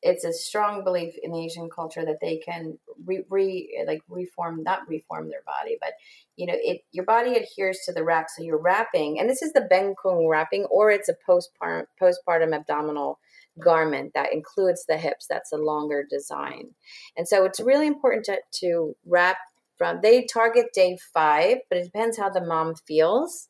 [0.03, 4.89] it's a strong belief in Asian culture that they can re, re, like reform not
[4.89, 5.93] reform their body, but
[6.37, 8.27] you know it your body adheres to the wrap.
[8.35, 13.19] So you're wrapping, and this is the Bengkung wrapping, or it's a postpartum postpartum abdominal
[13.59, 15.27] garment that includes the hips.
[15.29, 16.75] That's a longer design,
[17.17, 19.39] and so it's really important to, to wrap
[19.79, 20.01] from.
[20.03, 23.49] They target day five, but it depends how the mom feels.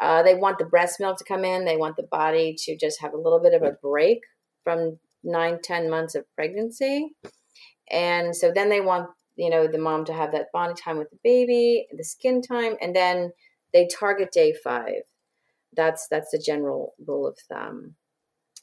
[0.00, 1.66] Uh, they want the breast milk to come in.
[1.66, 4.20] They want the body to just have a little bit of a break
[4.64, 7.14] from nine, ten months of pregnancy.
[7.90, 11.10] And so then they want, you know, the mom to have that bonding time with
[11.10, 13.32] the baby, the skin time, and then
[13.72, 15.02] they target day five.
[15.76, 17.94] That's that's the general rule of thumb.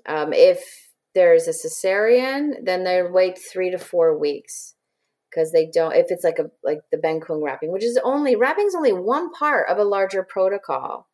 [0.06, 4.76] Um, if there's a cesarean, then they wait three to four weeks
[5.30, 5.96] because they don't.
[5.96, 9.32] If it's like a like the Bengkung wrapping, which is only wrapping is only one
[9.32, 11.08] part of a larger protocol,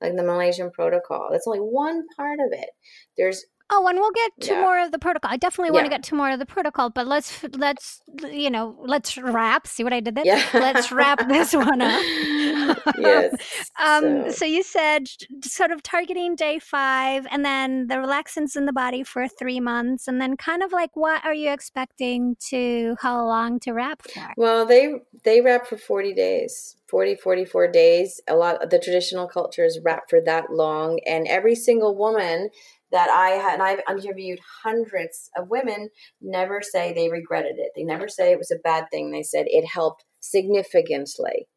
[0.00, 1.28] like the Malaysian protocol.
[1.30, 2.70] That's only one part of it.
[3.16, 4.60] There's Oh, and we'll get to yeah.
[4.62, 5.30] more of the protocol.
[5.30, 8.00] I definitely want to get to more of the protocol, but let's let's
[8.30, 9.66] you know let's wrap.
[9.66, 10.24] See what I did there?
[10.24, 10.42] Yeah.
[10.54, 12.02] let's wrap this one up.
[12.98, 13.70] yes.
[13.78, 14.24] um.
[14.24, 14.30] So.
[14.30, 14.44] so.
[14.46, 15.08] you said
[15.42, 20.08] sort of targeting day five, and then the relaxin's in the body for three months,
[20.08, 24.32] and then kind of like what are you expecting to how long to wrap for?
[24.38, 24.94] Well, they
[25.24, 26.74] they wrap for forty days.
[26.88, 31.54] 40 44 days a lot of the traditional cultures wrap for that long and every
[31.54, 32.48] single woman
[32.92, 37.72] that I had, and I've interviewed hundreds of women, never say they regretted it.
[37.76, 39.10] They never say it was a bad thing.
[39.10, 41.48] They said it helped significantly.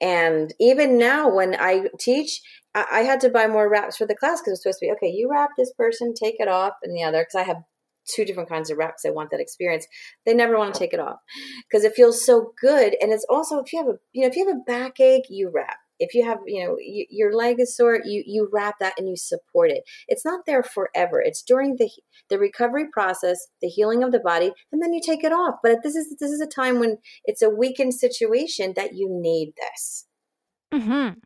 [0.00, 2.42] And even now, when I teach,
[2.74, 4.92] I, I had to buy more wraps for the class because it's supposed to be
[4.92, 5.08] okay.
[5.08, 7.62] You wrap this person, take it off, and the other because I have
[8.06, 9.04] two different kinds of wraps.
[9.04, 9.86] I want that experience.
[10.24, 11.18] They never want to take it off
[11.68, 12.96] because it feels so good.
[13.00, 15.50] And it's also if you have a you know if you have a backache, you
[15.52, 18.94] wrap if you have you know you, your leg is sore you you wrap that
[18.98, 19.82] and you support it.
[20.08, 21.20] It's not there forever.
[21.20, 21.90] It's during the
[22.30, 25.56] the recovery process the healing of the body and then you take it off.
[25.62, 29.52] But this is this is a time when it's a weakened situation that you need
[29.56, 30.06] this.
[30.72, 31.20] Mm-hmm.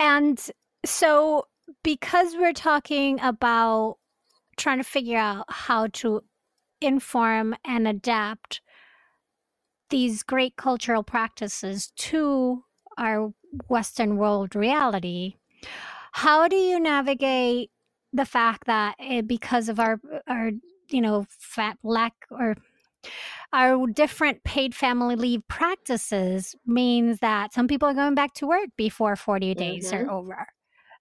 [0.00, 0.50] and
[0.86, 1.44] so
[1.84, 3.98] because we're talking about
[4.56, 6.22] trying to figure out how to
[6.80, 8.60] inform and adapt
[9.90, 12.64] these great cultural practices to
[12.96, 13.32] our
[13.68, 15.36] Western world reality.
[16.12, 17.70] How do you navigate
[18.12, 20.50] the fact that it, because of our our
[20.88, 22.56] you know fat lack or
[23.52, 28.68] our different paid family leave practices means that some people are going back to work
[28.76, 30.08] before 40 days mm-hmm.
[30.08, 30.46] are over.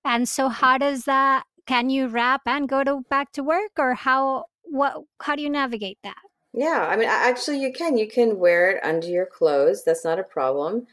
[0.06, 3.94] And so how does that can you wrap and go to back to work or
[3.94, 6.18] how what how do you navigate that?
[6.54, 9.84] Yeah, I mean actually you can you can wear it under your clothes.
[9.84, 10.88] That's not a problem.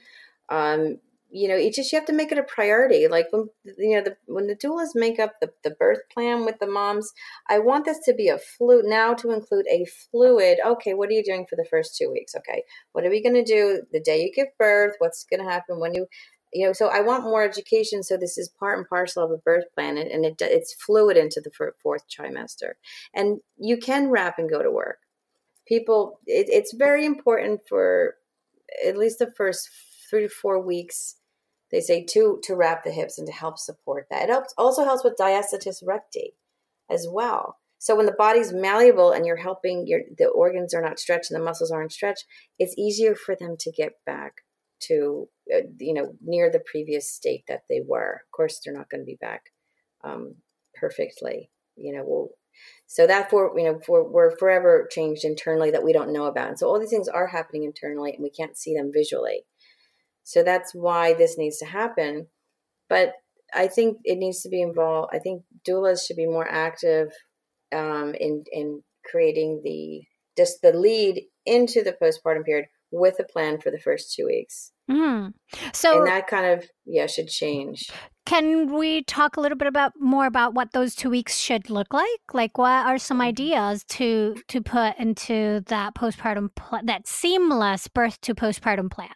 [0.48, 0.98] Um,
[1.36, 3.08] you know, it just you have to make it a priority.
[3.08, 6.58] Like when you know the when the doulas make up the, the birth plan with
[6.60, 7.12] the moms,
[7.48, 10.58] I want this to be a fluid now to include a fluid.
[10.64, 12.34] Okay, what are you doing for the first two weeks?
[12.34, 12.62] Okay,
[12.92, 14.94] what are we going to do the day you give birth?
[14.98, 16.06] What's going to happen when you
[16.54, 19.36] you know so i want more education so this is part and parcel of a
[19.36, 21.50] birth plan and and it, it's fluid into the
[21.82, 22.74] fourth trimester
[23.12, 24.98] and you can wrap and go to work
[25.66, 28.14] people it, it's very important for
[28.86, 29.68] at least the first
[30.08, 31.16] three to four weeks.
[31.70, 34.24] They say to to wrap the hips and to help support that.
[34.24, 36.34] It helps, also helps with diastasis recti
[36.90, 37.58] as well.
[37.78, 41.40] So when the body's malleable and you're helping your the organs are not stretched and
[41.40, 42.24] the muscles aren't stretched,
[42.58, 44.42] it's easier for them to get back
[44.80, 48.22] to uh, you know near the previous state that they were.
[48.24, 49.52] Of course, they're not going to be back
[50.04, 50.36] um,
[50.74, 51.50] perfectly.
[51.76, 52.28] You know, we'll,
[52.86, 56.48] so that for you know for, we're forever changed internally that we don't know about,
[56.48, 59.44] and so all these things are happening internally and we can't see them visually.
[60.26, 62.26] So that's why this needs to happen.
[62.88, 63.12] But
[63.54, 65.10] I think it needs to be involved.
[65.14, 67.08] I think doulas should be more active
[67.72, 70.02] um, in in creating the
[70.36, 74.72] just the lead into the postpartum period with a plan for the first two weeks.
[74.90, 75.32] Mm.
[75.72, 77.90] So and that kind of yeah should change.
[78.24, 81.92] can we talk a little bit about more about what those two weeks should look
[81.92, 82.22] like?
[82.32, 83.28] Like, what are some Mm-hmm.
[83.32, 89.14] ideas to to put into that postpartum pl- that seamless birth to postpartum plan?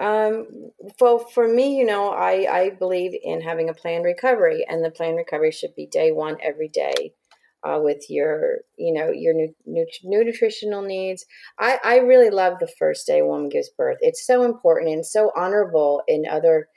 [0.00, 0.70] Um,
[1.00, 4.90] well, for me, you know, I, I believe in having a planned recovery, and the
[4.90, 7.12] planned recovery should be day one every day.
[7.62, 11.26] Uh, with your, you know, your new, new, nu- nutritional needs.
[11.58, 13.98] I, I really love the first day a woman gives birth.
[14.00, 16.68] It's so important and so honorable in other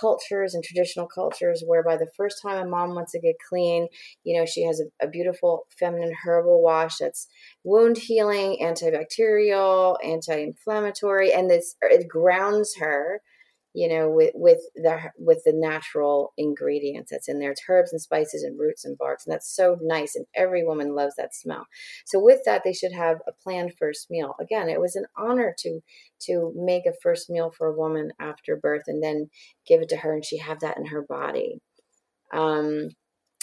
[0.00, 3.88] cultures and traditional cultures whereby the first time a mom wants to get clean,
[4.24, 7.26] you know, she has a, a beautiful feminine herbal wash that's
[7.64, 13.20] wound healing, antibacterial, anti-inflammatory, and this it grounds her,
[13.76, 17.50] you know, with with the with the natural ingredients that's in there.
[17.50, 20.16] It's herbs and spices and roots and barks, and that's so nice.
[20.16, 21.66] And every woman loves that smell.
[22.06, 24.34] So with that, they should have a planned first meal.
[24.40, 25.80] Again, it was an honor to
[26.20, 29.28] to make a first meal for a woman after birth, and then
[29.68, 31.60] give it to her, and she have that in her body.
[32.32, 32.88] Um,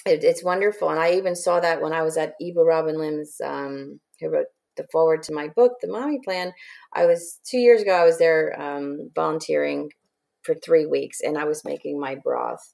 [0.04, 3.40] it, it's wonderful, and I even saw that when I was at Ibu Robin Lim's,
[3.46, 6.54] um, who wrote the forward to my book, The Mommy Plan.
[6.92, 7.94] I was two years ago.
[7.94, 9.92] I was there um, volunteering
[10.44, 12.74] for three weeks, and I was making my broth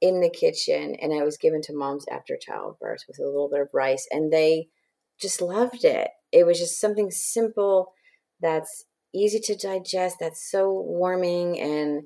[0.00, 3.60] in the kitchen, and I was given to moms after childbirth with a little bit
[3.60, 4.68] of rice, and they
[5.20, 6.08] just loved it.
[6.32, 7.92] It was just something simple
[8.40, 8.84] that's
[9.14, 12.02] easy to digest, that's so warming, and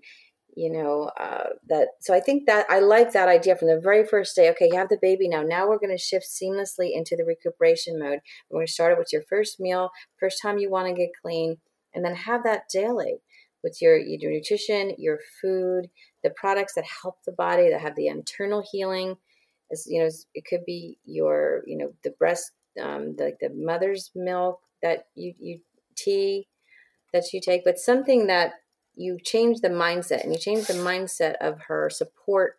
[0.54, 1.88] you know uh, that.
[2.00, 4.50] So I think that I like that idea from the very first day.
[4.50, 5.42] Okay, you have the baby now.
[5.42, 8.20] Now we're going to shift seamlessly into the recuperation mode.
[8.50, 9.90] We're going to start it with your first meal,
[10.20, 11.56] first time you want to get clean,
[11.94, 13.22] and then have that daily
[13.62, 15.88] with your your nutrition, your food,
[16.22, 19.16] the products that help the body that have the internal healing.
[19.70, 22.52] As you know, it could be your you know the breast,
[22.82, 25.60] um, the the mother's milk that you you
[25.96, 26.48] tea
[27.12, 28.52] that you take, but something that
[28.94, 32.58] you change the mindset and you change the mindset of her support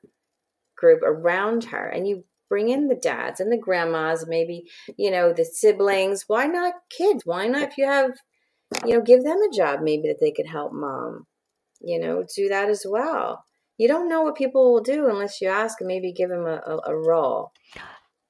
[0.77, 4.65] group around her, and you bring in the dads and the grandmas, maybe
[4.97, 6.25] you know the siblings.
[6.27, 7.25] Why not kids?
[7.25, 8.17] Why not if you have
[8.85, 11.25] you know, give them a job maybe that they could help mom.
[11.81, 13.45] You know, do that as well.
[13.77, 16.61] You don't know what people will do unless you ask and maybe give them a,
[16.65, 17.53] a, a role.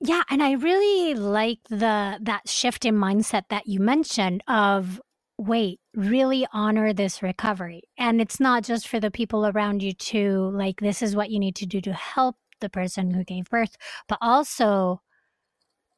[0.02, 5.02] Yeah, and I really like the that shift in mindset that you mentioned of
[5.38, 7.82] wait, really honor this recovery.
[7.98, 11.40] And it's not just for the people around you to like this is what you
[11.40, 13.78] need to do to help the person who gave birth,
[14.08, 15.02] but also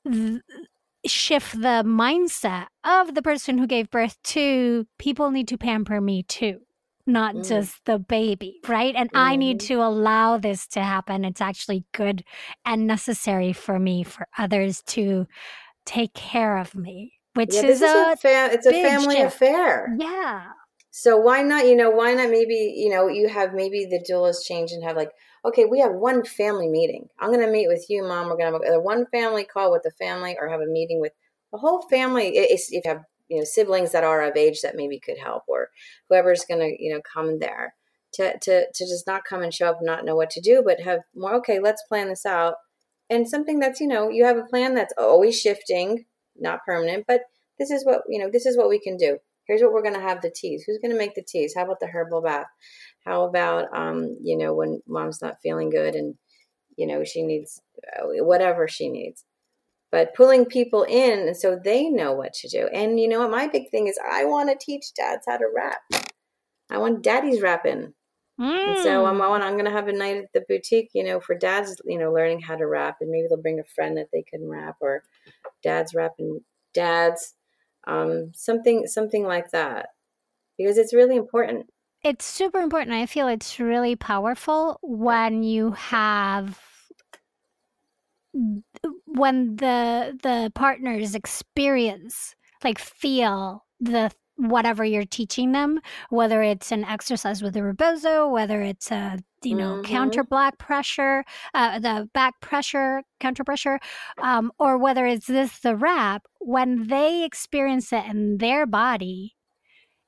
[0.09, 0.41] th-
[1.05, 6.23] shift the mindset of the person who gave birth to people need to pamper me
[6.23, 6.59] too
[7.07, 7.47] not Mm.
[7.47, 9.65] just the baby right and i need Mhm.
[9.67, 12.23] to allow this to happen it's actually good
[12.63, 15.25] and necessary for me for others to
[15.85, 19.35] take care of me which Yeah, is a a fa- it's a family shift.
[19.35, 19.95] affair.
[19.97, 20.49] yeah
[20.91, 24.43] So why not, you know, why not maybe, you know, you have maybe the doulas
[24.45, 25.11] change and have like,
[25.43, 27.07] okay, we have one family meeting.
[27.19, 28.27] I'm going to meet with you, mom.
[28.27, 30.99] We're going to have a one family call with the family or have a meeting
[30.99, 31.13] with
[31.51, 32.37] the whole family.
[32.37, 35.69] If you have, you know, siblings that are of age that maybe could help or
[36.09, 37.73] whoever's going to, you know, come there
[38.13, 40.61] to, to, to just not come and show up, and not know what to do,
[40.65, 42.55] but have more, okay, let's plan this out.
[43.09, 46.05] And something that's, you know, you have a plan that's always shifting,
[46.37, 47.21] not permanent, but
[47.57, 49.17] this is what, you know, this is what we can do
[49.51, 50.63] here's what we're going to have the teas.
[50.65, 51.53] Who's going to make the teas?
[51.55, 52.45] How about the herbal bath?
[53.05, 56.15] How about um you know when mom's not feeling good and
[56.77, 57.61] you know she needs
[57.99, 59.25] uh, whatever she needs.
[59.91, 62.69] But pulling people in and so they know what to do.
[62.73, 63.31] And you know what?
[63.31, 65.81] My big thing is i want to teach dads how to wrap.
[66.69, 67.93] I want daddies wrapping.
[68.39, 69.35] And so I'm, Mm.
[69.35, 71.99] I'm, I'm going to have a night at the boutique, you know, for dads, you
[71.99, 74.77] know, learning how to wrap, and maybe they'll bring a friend that they can wrap,
[74.81, 75.03] or
[75.61, 76.39] dads wrapping
[76.73, 77.35] dads,
[77.87, 79.87] um, something, something like that,
[80.57, 81.67] because it's really important.
[82.03, 86.59] it's super important i feel it's really powerful when you have
[89.05, 95.79] when the the partners experience like feel the whatever you're teaching them
[96.09, 99.83] whether it's an exercise with a rebozo whether it's a you know Mhm.
[99.83, 101.23] counter black pressure
[101.53, 103.79] uh, the back pressure counter pressure
[104.21, 109.35] um, or whether it's this the wrap when they experience it in their body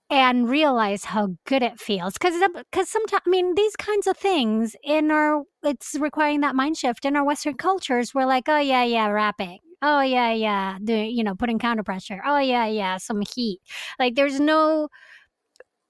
[0.10, 2.36] and realize how good it feels because
[2.72, 7.06] because sometimes i mean these kinds of things in our it's requiring that mind shift
[7.06, 9.60] in our western cultures we're like oh yeah yeah wrapping.
[9.82, 12.22] Oh yeah yeah do you know putting counter pressure.
[12.26, 13.60] Oh yeah yeah some heat.
[14.00, 14.88] Like there's no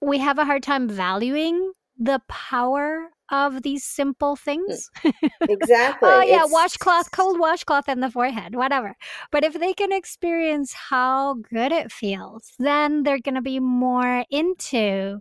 [0.00, 4.40] we have a hard time valuing the power of these simple mm.
[4.40, 5.12] things oh,
[5.42, 6.08] Exactly.
[6.08, 8.94] oh yeah It's- washcloth cold washcloth in the forehead whatever
[9.30, 14.24] but if they can experience how good it feels then they're going to be more
[14.30, 15.18] into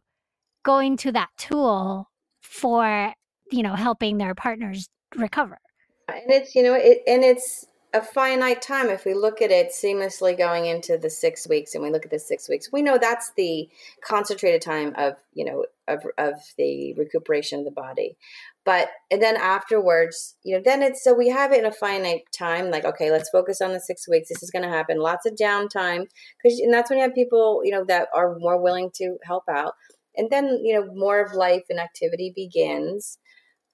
[0.64, 2.10] going to that tool
[2.42, 3.14] for
[3.54, 5.60] you know, helping their partners recover.
[6.08, 8.90] And it's, you know, it, and it's a finite time.
[8.90, 12.12] If we look at it seamlessly going into the six weeks and we look at
[12.12, 13.70] the six weeks, we know that's the
[14.04, 18.18] concentrated time of, you know, of, of the recuperation of the body.
[18.66, 22.24] But, and then afterwards, you know, then it's, so we have it in a finite
[22.36, 24.30] time, like, okay, let's focus on the six weeks.
[24.30, 25.00] This is going to happen.
[25.00, 26.08] Lots of downtime.
[26.42, 29.44] Cause, and that's when you have people, you know, that are more willing to help
[29.50, 29.74] out.
[30.16, 33.18] And then, you know, more of life and activity begins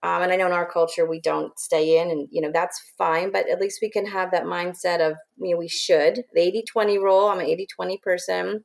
[0.01, 2.79] um, and I know in our culture we don't stay in, and you know that's
[2.97, 3.31] fine.
[3.31, 6.97] But at least we can have that mindset of you know we should the 80-20
[6.97, 7.27] rule.
[7.27, 8.63] I'm an 80-20 person,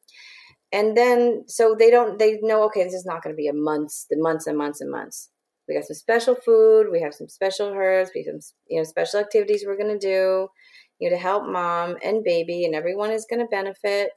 [0.72, 3.52] and then so they don't they know okay this is not going to be a
[3.52, 5.30] months the months and months and months.
[5.68, 6.88] We got some special food.
[6.92, 8.10] We have some special herbs.
[8.14, 10.48] We have some you know special activities we're going to do,
[10.98, 14.10] you know, to help mom and baby, and everyone is going to benefit.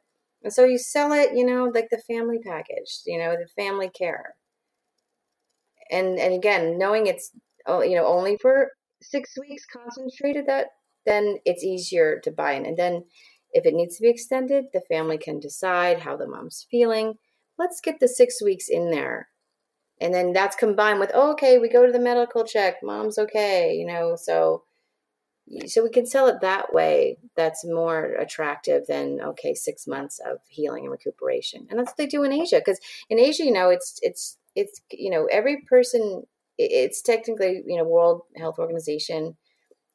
[0.43, 3.89] And so you sell it, you know, like the family package, you know, the family
[3.89, 4.35] care
[5.91, 7.31] and and again knowing it's
[7.65, 8.71] oh, you know only for
[9.01, 10.67] six weeks concentrated that
[11.05, 12.65] then it's easier to buy in.
[12.65, 13.05] And then
[13.53, 17.15] if it needs to be extended the family can decide how the mom's feeling.
[17.57, 19.29] Let's get the six weeks in there.
[19.99, 23.73] And then that's combined with oh, okay we go to the medical check mom's okay
[23.73, 24.63] you know so
[25.65, 30.39] so we can sell it that way that's more attractive than okay six months of
[30.49, 31.67] healing and recuperation.
[31.69, 32.79] And that's what they do in asia because
[33.09, 36.23] in asia you know it's it's it's you know every person
[36.57, 39.37] it's technically you know world health organization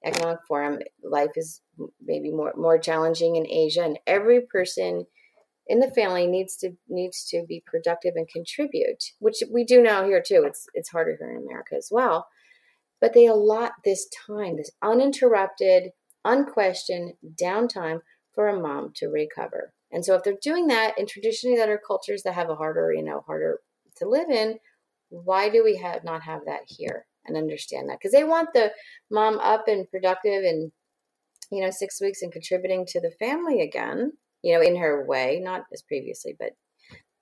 [0.04, 1.60] economic forum life is
[2.00, 5.06] maybe more more challenging in asia and every person
[5.66, 10.04] in the family needs to needs to be productive and contribute which we do now
[10.04, 10.44] here too.
[10.46, 12.26] It's it's harder here in america as well.
[13.00, 15.90] But they allot this time this uninterrupted
[16.24, 18.00] unquestioned downtime
[18.34, 19.72] for a mom to recover.
[19.90, 22.92] And so if they're doing that in traditionally that are cultures that have a harder
[22.92, 23.60] you know harder
[24.02, 24.58] to live in
[25.12, 27.98] why do we have not have that here and understand that?
[28.00, 28.72] Because they want the
[29.10, 30.72] mom up and productive and
[31.50, 34.10] you know six weeks and contributing to the family again
[34.42, 36.52] you know in her way not as previously but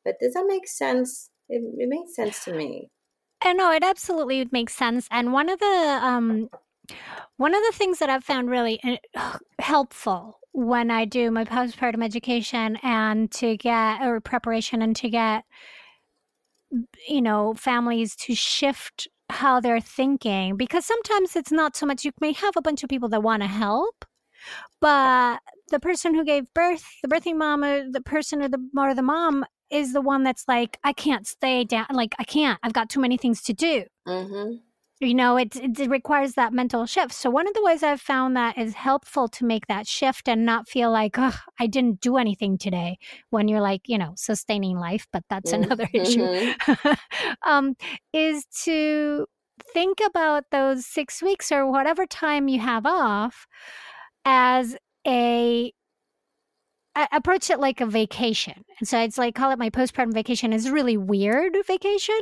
[0.04, 1.28] but does that make sense?
[1.48, 2.90] It, it makes sense to me.
[3.44, 6.48] And no it absolutely makes sense and one of the um
[7.36, 8.80] one of the things that I've found really
[9.16, 15.08] uh, helpful when I do my postpartum education and to get or preparation and to
[15.08, 15.44] get
[17.08, 22.10] you know, families to shift how they're thinking because sometimes it's not so much you
[22.20, 24.04] may have a bunch of people that want to help
[24.80, 25.38] but
[25.70, 29.02] the person who gave birth the birthing mom or the person or the or the
[29.02, 32.90] mom is the one that's like i can't stay down like i can't i've got
[32.90, 33.84] too many things to do.
[34.06, 34.56] Mm-hmm
[35.00, 38.36] you know it, it requires that mental shift so one of the ways i've found
[38.36, 42.16] that is helpful to make that shift and not feel like oh i didn't do
[42.16, 42.98] anything today
[43.30, 45.64] when you're like you know sustaining life but that's mm-hmm.
[45.64, 46.52] another issue
[47.46, 47.74] um,
[48.12, 49.26] is to
[49.72, 53.46] think about those six weeks or whatever time you have off
[54.24, 54.76] as
[55.06, 55.72] a
[57.12, 58.64] approach it like a vacation.
[58.78, 62.18] And so it's like call it my postpartum vacation is really weird vacation,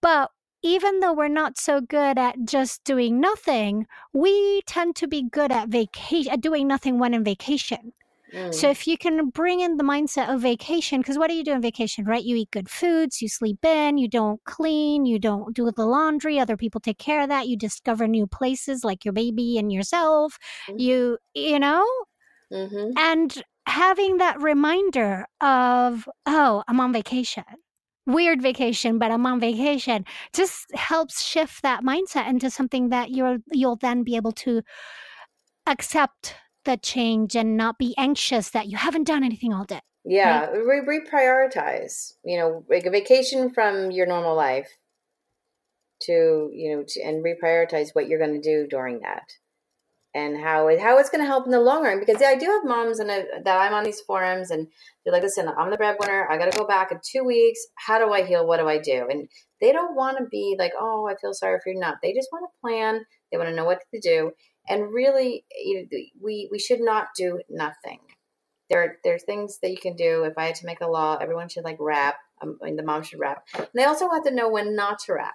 [0.00, 0.30] but
[0.62, 5.50] even though we're not so good at just doing nothing, we tend to be good
[5.50, 7.92] at vacation, at doing nothing when in vacation.
[8.32, 8.54] Mm.
[8.54, 11.52] So if you can bring in the mindset of vacation, because what do you do
[11.52, 12.22] on vacation, right?
[12.22, 16.38] You eat good foods, you sleep in, you don't clean, you don't do the laundry,
[16.38, 17.48] other people take care of that.
[17.48, 20.38] You discover new places like your baby and yourself.
[20.68, 20.80] Mm.
[20.80, 21.86] You, you know,
[22.52, 22.92] mm-hmm.
[22.96, 27.44] and having that reminder of, oh, I'm on vacation
[28.06, 33.38] weird vacation, but I'm on vacation, just helps shift that mindset into something that you're
[33.52, 34.62] you'll then be able to
[35.66, 36.34] accept
[36.64, 39.80] the change and not be anxious that you haven't done anything all day.
[40.04, 40.84] Yeah, right?
[40.86, 42.12] re- reprioritize.
[42.24, 44.68] You know, like a vacation from your normal life
[46.02, 49.32] to you know to, and reprioritize what you're going to do during that
[50.14, 51.98] and how it, how it's going to help in the long run.
[51.98, 54.68] Because yeah, I do have moms and that I'm on these forums, and
[55.04, 56.28] they're like, "Listen, I'm the breadwinner.
[56.30, 57.60] I got to go back in two weeks.
[57.76, 58.46] How do I heal?
[58.46, 59.28] What do I do?" And
[59.60, 61.96] they don't want to be like, "Oh, I feel sorry for you." Not.
[62.02, 63.04] They just want to plan.
[63.30, 64.32] They want to know what to do.
[64.68, 65.44] And really,
[66.20, 68.00] we we should not do nothing.
[68.70, 70.24] There there's things that you can do.
[70.24, 72.16] If I had to make a law, everyone should like wrap.
[72.42, 73.44] Um, I mean, the mom should wrap.
[73.54, 75.34] And they also have to know when not to wrap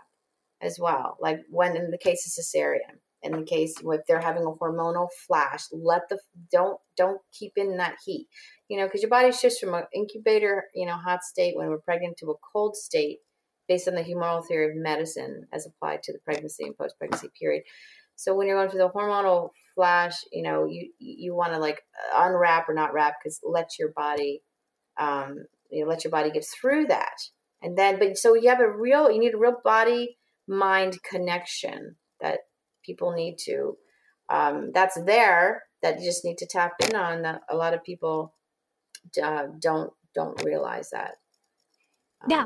[0.61, 1.17] as well.
[1.19, 5.07] Like when in the case of cesarean in the case if they're having a hormonal
[5.27, 6.19] flash let the
[6.51, 8.27] don't don't keep in that heat.
[8.69, 11.79] You know because your body shifts from an incubator you know hot state when we're
[11.79, 13.19] pregnant to a cold state
[13.67, 17.63] based on the hormonal theory of medicine as applied to the pregnancy and post-pregnancy period.
[18.15, 21.81] So when you're going through the hormonal flash you know you you want to like
[22.15, 24.41] unwrap or not wrap because let your body
[24.99, 27.17] um you know let your body get through that.
[27.61, 31.95] And then but so you have a real you need a real body mind connection
[32.21, 32.39] that
[32.87, 33.77] people need to
[34.29, 37.83] um, that's there that you just need to tap in on that a lot of
[37.83, 38.33] people
[39.21, 41.15] uh, don't don't realize that.
[42.21, 42.45] Um, yeah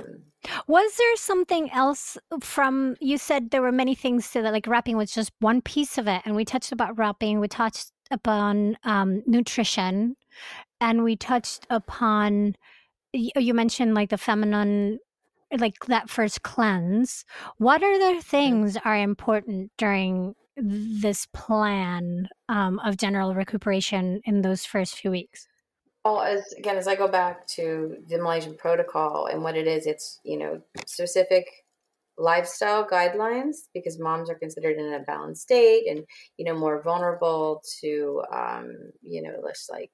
[0.68, 4.98] was there something else from you said there were many things to that like wrapping
[4.98, 9.24] was just one piece of it and we touched about wrapping we touched upon um,
[9.26, 10.16] nutrition
[10.80, 12.56] and we touched upon
[13.14, 15.00] you mentioned like the feminine
[15.58, 17.26] like that first cleanse
[17.58, 24.96] what other things are important during this plan um, of general recuperation in those first
[24.96, 25.48] few weeks?
[26.04, 29.86] Well as again as i go back to the malaysian protocol and what it is
[29.86, 31.46] it's you know specific
[32.18, 36.04] lifestyle guidelines because moms are considered in a balanced state and
[36.38, 39.92] you know more vulnerable to um, you know less like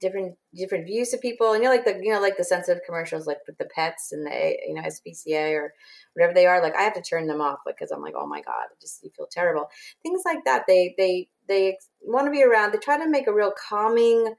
[0.00, 1.52] different different views of people.
[1.52, 4.12] And you know like the you know like the sensitive commercials like with the pets
[4.12, 5.74] and the you know SPCA or
[6.14, 8.40] whatever they are like I have to turn them off because I'm like oh my
[8.40, 9.68] god just you feel terrible.
[10.02, 13.34] Things like that they they they want to be around they try to make a
[13.34, 14.34] real calming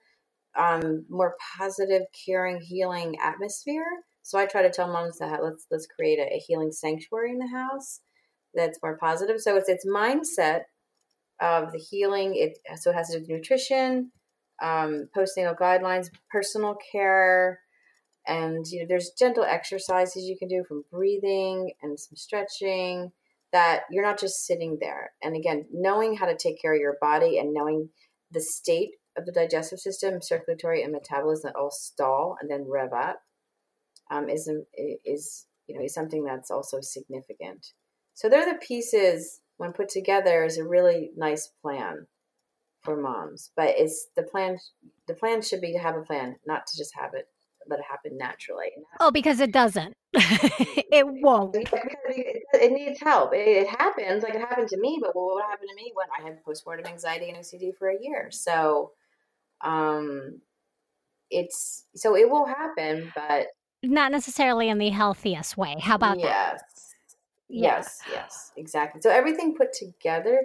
[0.57, 3.86] um more positive caring healing atmosphere.
[4.24, 7.39] So I try to tell moms that let's let's create a, a healing sanctuary in
[7.39, 8.01] the house
[8.53, 9.39] that's more positive.
[9.39, 10.62] So it's it's mindset
[11.39, 12.36] of the healing.
[12.36, 14.12] It so it has to do with nutrition
[14.62, 17.59] um, postnatal guidelines, personal care,
[18.28, 23.12] and you know there's gentle exercises you can do from breathing and some stretching
[23.51, 25.12] that you're not just sitting there.
[25.22, 27.89] And again, knowing how to take care of your body and knowing
[28.32, 32.93] the state of the digestive system, circulatory and metabolism that all stall and then rev
[32.93, 33.22] up
[34.09, 34.49] um, is
[35.05, 37.68] is you know is something that's also significant.
[38.14, 42.07] So they're the pieces when put together is a really nice plan
[42.82, 43.51] for moms.
[43.55, 44.57] But it's the plan.
[45.07, 47.27] The plan should be to have a plan, not to just have it
[47.69, 48.71] let it happen naturally.
[48.99, 49.95] Oh, because it doesn't.
[50.13, 51.55] it won't.
[51.55, 53.32] It, needs help.
[53.34, 54.99] It, happens, like it happened to me.
[55.01, 58.29] But what happened to me when I had postpartum anxiety and OCD for a year?
[58.32, 58.91] So,
[59.61, 60.41] um,
[61.29, 63.47] it's so it will happen, but
[63.84, 65.77] not necessarily in the healthiest way.
[65.79, 66.27] How about yes.
[66.27, 66.61] that?
[67.47, 69.01] Yes, yes, yes, exactly.
[69.01, 70.43] So everything put together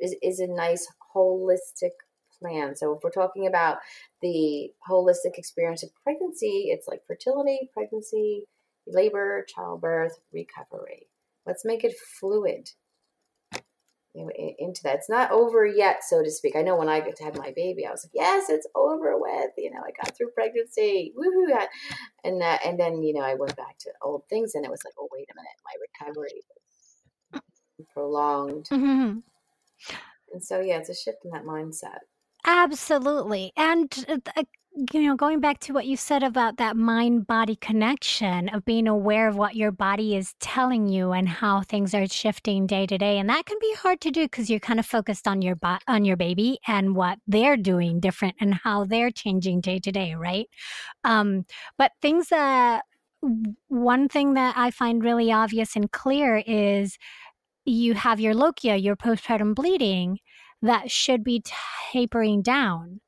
[0.00, 1.92] is, is a nice holistic
[2.38, 2.76] plan.
[2.76, 3.78] So if we're talking about
[4.22, 8.44] the holistic experience of pregnancy, it's like fertility, pregnancy,
[8.86, 11.08] labor, childbirth, recovery.
[11.46, 12.70] Let's make it fluid.
[14.14, 14.96] You know, into that.
[14.96, 16.56] It's not over yet, so to speak.
[16.56, 19.70] I know when I have my baby, I was like, "Yes, it's over with." You
[19.70, 21.66] know, I got through pregnancy, woohoo!
[22.24, 24.80] And uh, and then you know, I went back to old things, and it was
[24.84, 26.42] like, "Oh, wait a minute, my recovery
[27.94, 29.18] prolonged." Mm-hmm.
[30.32, 31.98] And so, yeah, it's a shift in that mindset.
[32.44, 33.52] Absolutely.
[33.56, 33.92] And,
[34.36, 34.42] uh,
[34.92, 38.86] you know, going back to what you said about that mind body connection of being
[38.86, 42.96] aware of what your body is telling you and how things are shifting day to
[42.96, 43.18] day.
[43.18, 45.78] And that can be hard to do because you're kind of focused on your bo-
[45.88, 50.14] on your baby and what they're doing different and how they're changing day to day,
[50.14, 50.48] right?
[51.02, 51.44] Um,
[51.76, 52.84] but things that
[53.66, 56.98] one thing that I find really obvious and clear is
[57.70, 60.18] you have your lochia, your postpartum bleeding,
[60.62, 61.42] that should be
[61.92, 63.00] tapering down.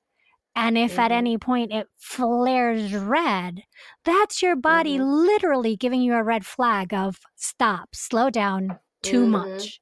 [0.57, 1.01] And if mm-hmm.
[1.01, 3.63] at any point it flares red,
[4.05, 5.05] that's your body mm-hmm.
[5.05, 9.31] literally giving you a red flag of stop, slow down, too mm-hmm.
[9.31, 9.81] much.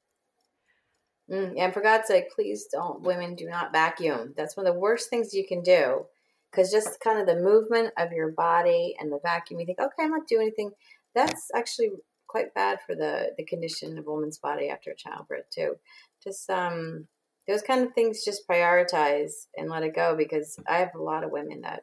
[1.29, 4.33] Mm, and for God's sake, please don't, women do not vacuum.
[4.35, 6.05] That's one of the worst things you can do.
[6.49, 10.03] Because just kind of the movement of your body and the vacuum, you think, okay,
[10.03, 10.71] I'm not doing anything.
[11.13, 11.91] That's actually
[12.29, 15.75] quite bad for the the condition of a woman's body after childbirth too.
[16.23, 17.07] Just um
[17.47, 21.23] those kind of things just prioritize and let it go because I have a lot
[21.23, 21.81] of women that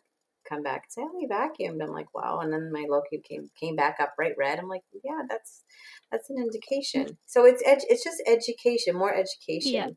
[0.49, 3.51] come back and say, "Oh, we vacuumed." I'm like, "Wow!" And then my lochia came
[3.61, 4.59] came back up bright red.
[4.59, 5.65] I'm like, "Yeah, that's
[6.13, 9.89] that's an indication." So it's it's just education, more education, yeah.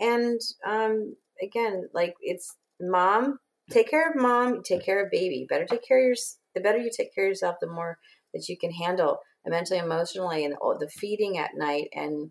[0.00, 3.38] and um, again, like it's mom.
[3.68, 4.62] Take care of mom.
[4.62, 5.44] Take care of baby.
[5.48, 6.16] Better take care of your.
[6.54, 7.98] The better you take care of yourself, the more
[8.32, 12.30] that you can handle mentally, emotionally, and the feeding at night, and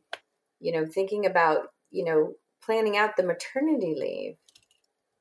[0.59, 4.35] you know, thinking about you know planning out the maternity leave.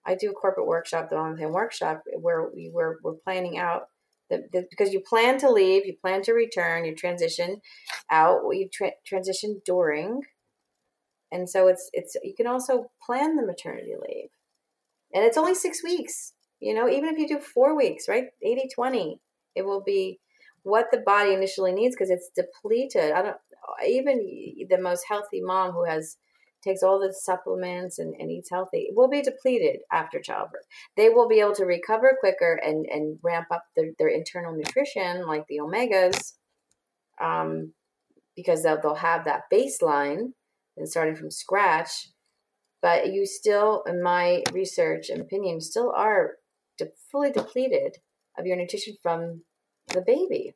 [0.06, 3.88] I do a corporate workshop, the Mom workshop, where we were we're planning out
[4.30, 7.60] the, the, because you plan to leave, you plan to return, you transition
[8.10, 10.22] out, you tra- transition during,
[11.30, 14.30] and so it's it's you can also plan the maternity leave,
[15.12, 16.32] and it's only six weeks.
[16.60, 18.28] You know, even if you do four weeks, right?
[18.42, 19.20] 80 20,
[19.54, 20.20] it will be
[20.64, 23.12] what the body initially needs because it's depleted.
[23.12, 23.36] I don't
[23.86, 24.18] even
[24.68, 26.16] the most healthy mom who has
[26.62, 30.64] takes all the supplements and, and eats healthy will be depleted after childbirth.
[30.96, 35.26] They will be able to recover quicker and, and ramp up their, their internal nutrition
[35.26, 36.32] like the omegas.
[37.20, 37.74] Um,
[38.36, 40.32] because they'll, they'll have that baseline
[40.76, 42.08] and starting from scratch.
[42.82, 46.32] But you still, in my research and opinion, still are
[46.76, 47.98] de- fully depleted
[48.38, 49.42] of your nutrition from
[49.88, 50.54] the baby.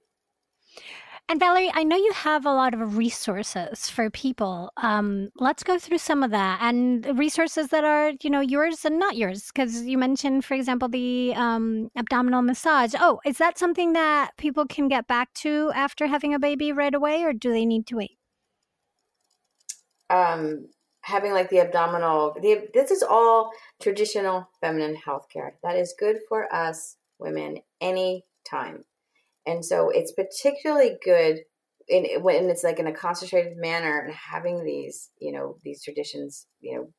[1.31, 4.73] And Valerie, I know you have a lot of resources for people.
[4.79, 8.99] Um, let's go through some of that and resources that are, you know, yours and
[8.99, 9.51] not yours.
[9.53, 12.95] Because you mentioned, for example, the um, abdominal massage.
[12.99, 16.95] Oh, is that something that people can get back to after having a baby right
[16.95, 18.17] away, or do they need to wait?
[20.09, 20.69] Um,
[21.03, 22.39] having like the abdominal.
[22.41, 23.51] The, this is all
[23.83, 28.85] traditional feminine healthcare that is good for us women anytime
[29.49, 31.39] and so it's particularly good
[31.89, 36.47] in when it's like in a concentrated manner and having these, you know, these traditions,
[36.61, 36.91] you know,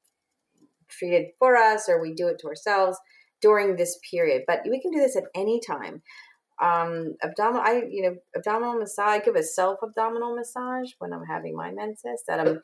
[0.89, 2.97] treated for us or we do it to ourselves
[3.39, 4.45] during this period.
[4.47, 6.02] But we can do this at any time.
[6.60, 9.08] Um, abdominal, I you know, abdominal massage.
[9.08, 12.24] I give a self abdominal massage when I'm having my menses.
[12.28, 12.62] That I'm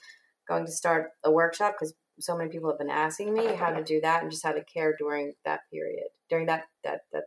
[0.47, 3.83] going to start a workshop because so many people have been asking me how to
[3.83, 7.25] do that and just how to care during that period, during that that that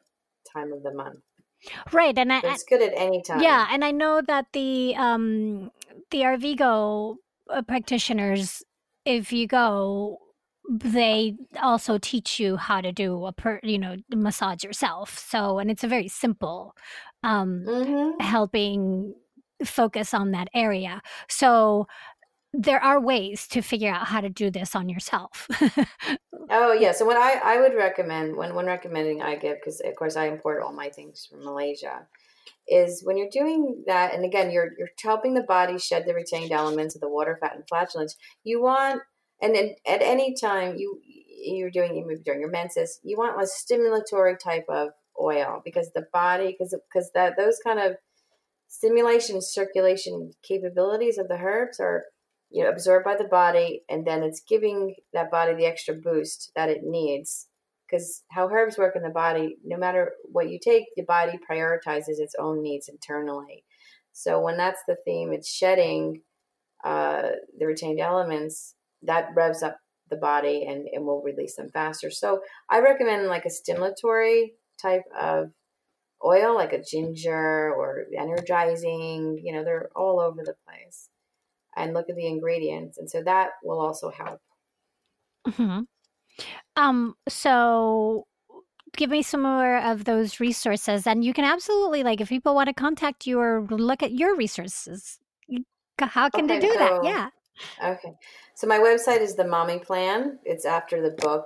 [0.52, 1.20] time of the month.
[1.92, 3.42] Right, and I, it's good at any time.
[3.42, 5.70] Yeah, and I know that the um
[6.10, 7.16] the Arvigo
[7.50, 8.62] uh, practitioners,
[9.04, 10.18] if you go,
[10.70, 15.18] they also teach you how to do a per you know massage yourself.
[15.18, 16.76] So, and it's a very simple,
[17.22, 18.20] um, mm-hmm.
[18.20, 19.14] helping
[19.64, 21.02] focus on that area.
[21.28, 21.86] So
[22.60, 25.46] there are ways to figure out how to do this on yourself.
[26.50, 26.90] oh yeah.
[26.90, 30.26] So what I, I would recommend when when recommending I give because of course I
[30.26, 32.08] import all my things from Malaysia
[32.66, 36.50] is when you're doing that and again you're you're helping the body shed the retained
[36.50, 38.16] elements of the water, fat, and flatulence.
[38.42, 39.02] You want
[39.40, 44.36] and then at any time you you're doing during your menses, you want a stimulatory
[44.36, 44.88] type of
[45.20, 47.92] oil because the body because because that those kind of
[48.66, 52.02] stimulation circulation capabilities of the herbs are
[52.50, 56.52] you know absorbed by the body and then it's giving that body the extra boost
[56.56, 57.48] that it needs.
[57.86, 62.18] Because how herbs work in the body no matter what you take the body prioritizes
[62.18, 63.64] its own needs internally.
[64.12, 66.22] So when that's the theme it's shedding
[66.84, 69.78] uh, the retained elements that revs up
[70.10, 72.10] the body and, and will release them faster.
[72.10, 72.40] So
[72.70, 75.50] i recommend like a stimulatory type of
[76.24, 81.08] oil like a ginger or energizing you know they're all over the place
[81.78, 82.98] and look at the ingredients.
[82.98, 84.40] And so that will also help.
[85.46, 85.80] Mm-hmm.
[86.76, 88.26] Um, so
[88.96, 92.68] give me some more of those resources and you can absolutely like if people want
[92.68, 95.18] to contact you or look at your resources
[96.00, 97.28] how can okay, they do so, that yeah
[97.84, 98.12] okay
[98.54, 101.44] so my website is the mommy plan it's after the book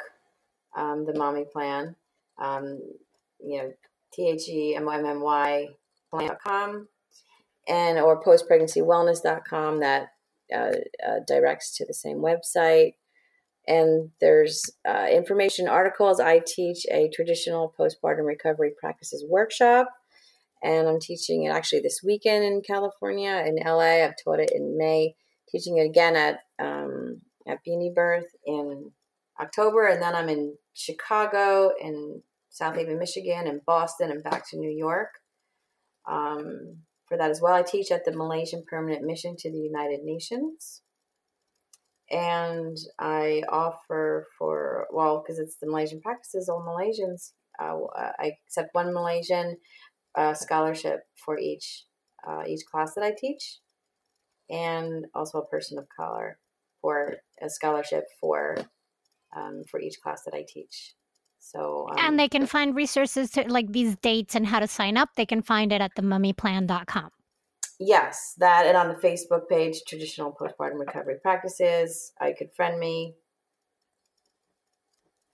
[0.76, 1.94] um, the mommy plan
[2.40, 2.80] um,
[3.44, 3.72] you know
[4.14, 5.68] t-h-e-m-m-y
[6.10, 6.88] plan.com
[7.68, 10.11] and or postpregnancy-wellness.com that
[10.54, 10.72] uh,
[11.06, 12.94] uh, directs to the same website.
[13.66, 16.18] And there's uh, information articles.
[16.18, 19.88] I teach a traditional postpartum recovery practices workshop,
[20.64, 24.04] and I'm teaching it actually this weekend in California, in LA.
[24.04, 25.14] I've taught it in May,
[25.48, 28.90] teaching it again at um, at Bini Birth in
[29.40, 34.56] October, and then I'm in Chicago, in South Haven, Michigan, and Boston, and back to
[34.56, 35.20] New York.
[36.10, 36.78] Um,
[37.12, 37.52] for that as well.
[37.52, 40.80] I teach at the Malaysian Permanent Mission to the United Nations.
[42.10, 47.80] And I offer for, well, because it's the Malaysian practices, all Malaysians, uh,
[48.18, 49.58] I accept one Malaysian
[50.14, 51.84] uh, scholarship for each
[52.26, 53.58] uh, each class that I teach,
[54.48, 56.38] and also a person of color
[56.80, 58.56] for a scholarship for
[59.36, 60.94] um, for each class that I teach.
[61.42, 64.96] So um, and they can find resources to like these dates and how to sign
[64.96, 65.10] up.
[65.16, 67.10] They can find it at the mummyplan.com.
[67.80, 72.12] Yes, that and on the Facebook page, traditional postpartum recovery practices.
[72.20, 73.14] I could friend me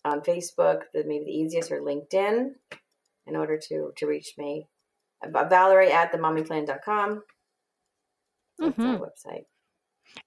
[0.02, 0.84] on Facebook.
[0.94, 2.52] That maybe the easiest or LinkedIn
[3.26, 4.66] in order to to reach me.
[5.26, 7.22] Valerie at the mummyplan.com.
[8.58, 8.86] That's mm-hmm.
[8.86, 9.44] our website.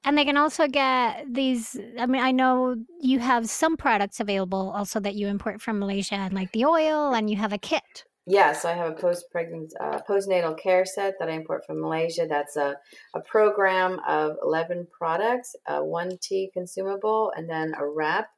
[0.03, 1.79] And they can also get these.
[1.99, 6.15] I mean, I know you have some products available also that you import from Malaysia,
[6.15, 8.05] and like the oil, and you have a kit.
[8.27, 12.27] Yes, I have a post pregnant uh, postnatal care set that I import from Malaysia.
[12.29, 12.75] That's a,
[13.15, 18.29] a program of 11 products, uh, one tea consumable, and then a wrap.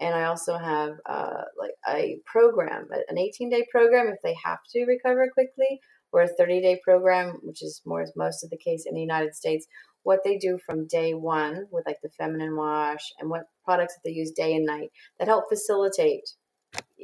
[0.00, 4.58] And I also have uh, like a program, an 18 day program if they have
[4.72, 5.80] to recover quickly,
[6.12, 9.34] or a 30 day program, which is more most of the case in the United
[9.34, 9.66] States,
[10.04, 14.00] what they do from day one with like the feminine wash and what products that
[14.04, 16.30] they use day and night that help facilitate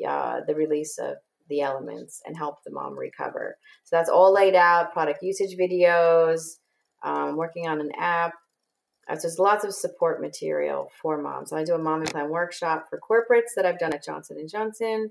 [0.07, 1.17] uh, the release of
[1.49, 3.57] the elements and help the mom recover.
[3.85, 6.59] So that's all laid out, product usage videos,
[7.03, 8.35] I'm working on an app.
[9.09, 11.53] Uh, so there's lots of support material for moms.
[11.53, 14.49] I do a mom and plan workshop for corporates that I've done at Johnson and
[14.49, 15.11] Johnson.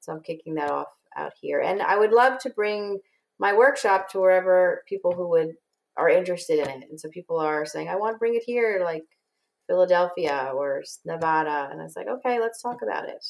[0.00, 3.00] So I'm kicking that off out here, and I would love to bring
[3.38, 5.54] my workshop to wherever people who would
[5.96, 6.88] are interested in it.
[6.90, 9.04] And so people are saying, I want to bring it here, like
[9.66, 11.68] Philadelphia or Nevada.
[11.70, 13.24] And I was like, okay, let's talk about it.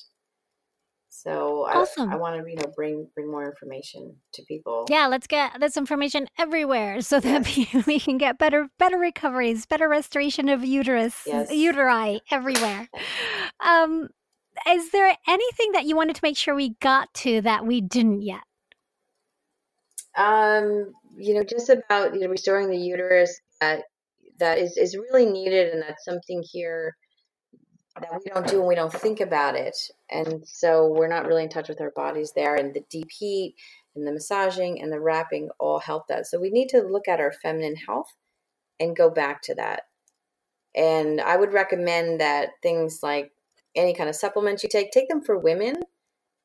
[1.09, 2.11] So awesome.
[2.11, 4.87] I, I want to, you know, bring bring more information to people.
[4.91, 7.87] Yeah, let's get this information everywhere so that yes.
[7.87, 11.51] we can get better better recoveries, better restoration of uterus, yes.
[11.51, 12.89] uteri everywhere.
[13.64, 14.09] um,
[14.69, 18.23] is there anything that you wanted to make sure we got to that we didn't
[18.23, 18.43] yet?
[20.17, 23.83] Um, you know, just about you know restoring the uterus that
[24.39, 26.95] that is is really needed, and that's something here
[28.01, 29.77] that we don't do and we don't think about it,
[30.11, 32.57] and so we're not really in touch with our bodies there.
[32.57, 33.55] And the deep heat
[33.97, 36.27] and the massaging and the wrapping all help that.
[36.27, 38.12] So we need to look at our feminine health
[38.79, 39.83] and go back to that.
[40.75, 43.33] And I would recommend that things like
[43.75, 45.77] any kind of supplements you take, take them for women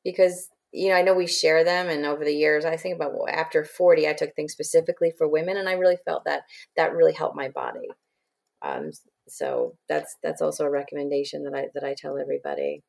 [0.04, 3.12] because you know, I know we share them, and over the years, I think about
[3.12, 6.42] well, after forty, I took things specifically for women, and I really felt that
[6.76, 7.88] that really helped my body.
[8.62, 8.90] Um,
[9.28, 12.82] so that's that's also a recommendation that I that I tell everybody.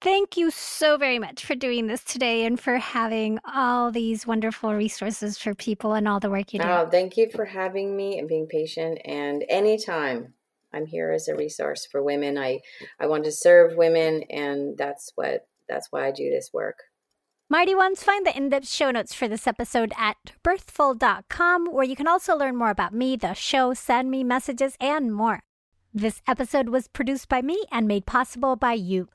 [0.00, 4.74] Thank you so very much for doing this today and for having all these wonderful
[4.74, 6.66] resources for people and all the work you do.
[6.66, 8.98] Oh, thank you for having me and being patient.
[9.04, 10.34] And anytime
[10.72, 12.62] I'm here as a resource for women, I
[12.98, 16.78] I want to serve women, and that's what that's why I do this work.
[17.52, 21.94] Mighty Ones, find the in depth show notes for this episode at birthful.com, where you
[21.94, 25.42] can also learn more about me, the show, send me messages, and more.
[25.92, 29.10] This episode was produced by me and made possible by you.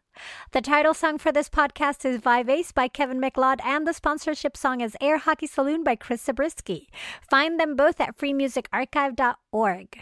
[0.52, 4.56] The title song for this podcast is Vibe Ace by Kevin MacLeod, and the sponsorship
[4.56, 6.90] song is Air Hockey Saloon by Chris Zabriskie.
[7.28, 9.98] Find them both at freemusicarchive.org.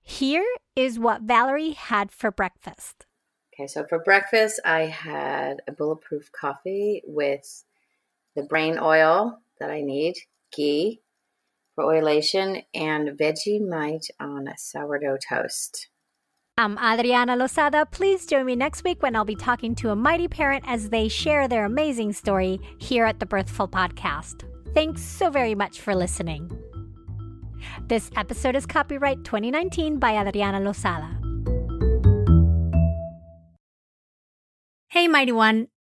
[0.00, 3.06] Here is what Valerie had for breakfast.
[3.52, 7.64] Okay, so for breakfast, I had a bulletproof coffee with
[8.36, 10.14] the brain oil that I need,
[10.54, 11.00] ghee
[11.74, 15.88] for oleation, and veggie Vegemite on a sourdough toast.
[16.58, 17.90] I'm Adriana Lozada.
[17.90, 21.08] Please join me next week when I'll be talking to a mighty parent as they
[21.08, 24.44] share their amazing story here at the Birthful Podcast.
[24.74, 26.50] Thanks so very much for listening.
[27.88, 31.16] This episode is copyright 2019 by Adriana Lozada.
[34.88, 35.68] Hey, Mighty One.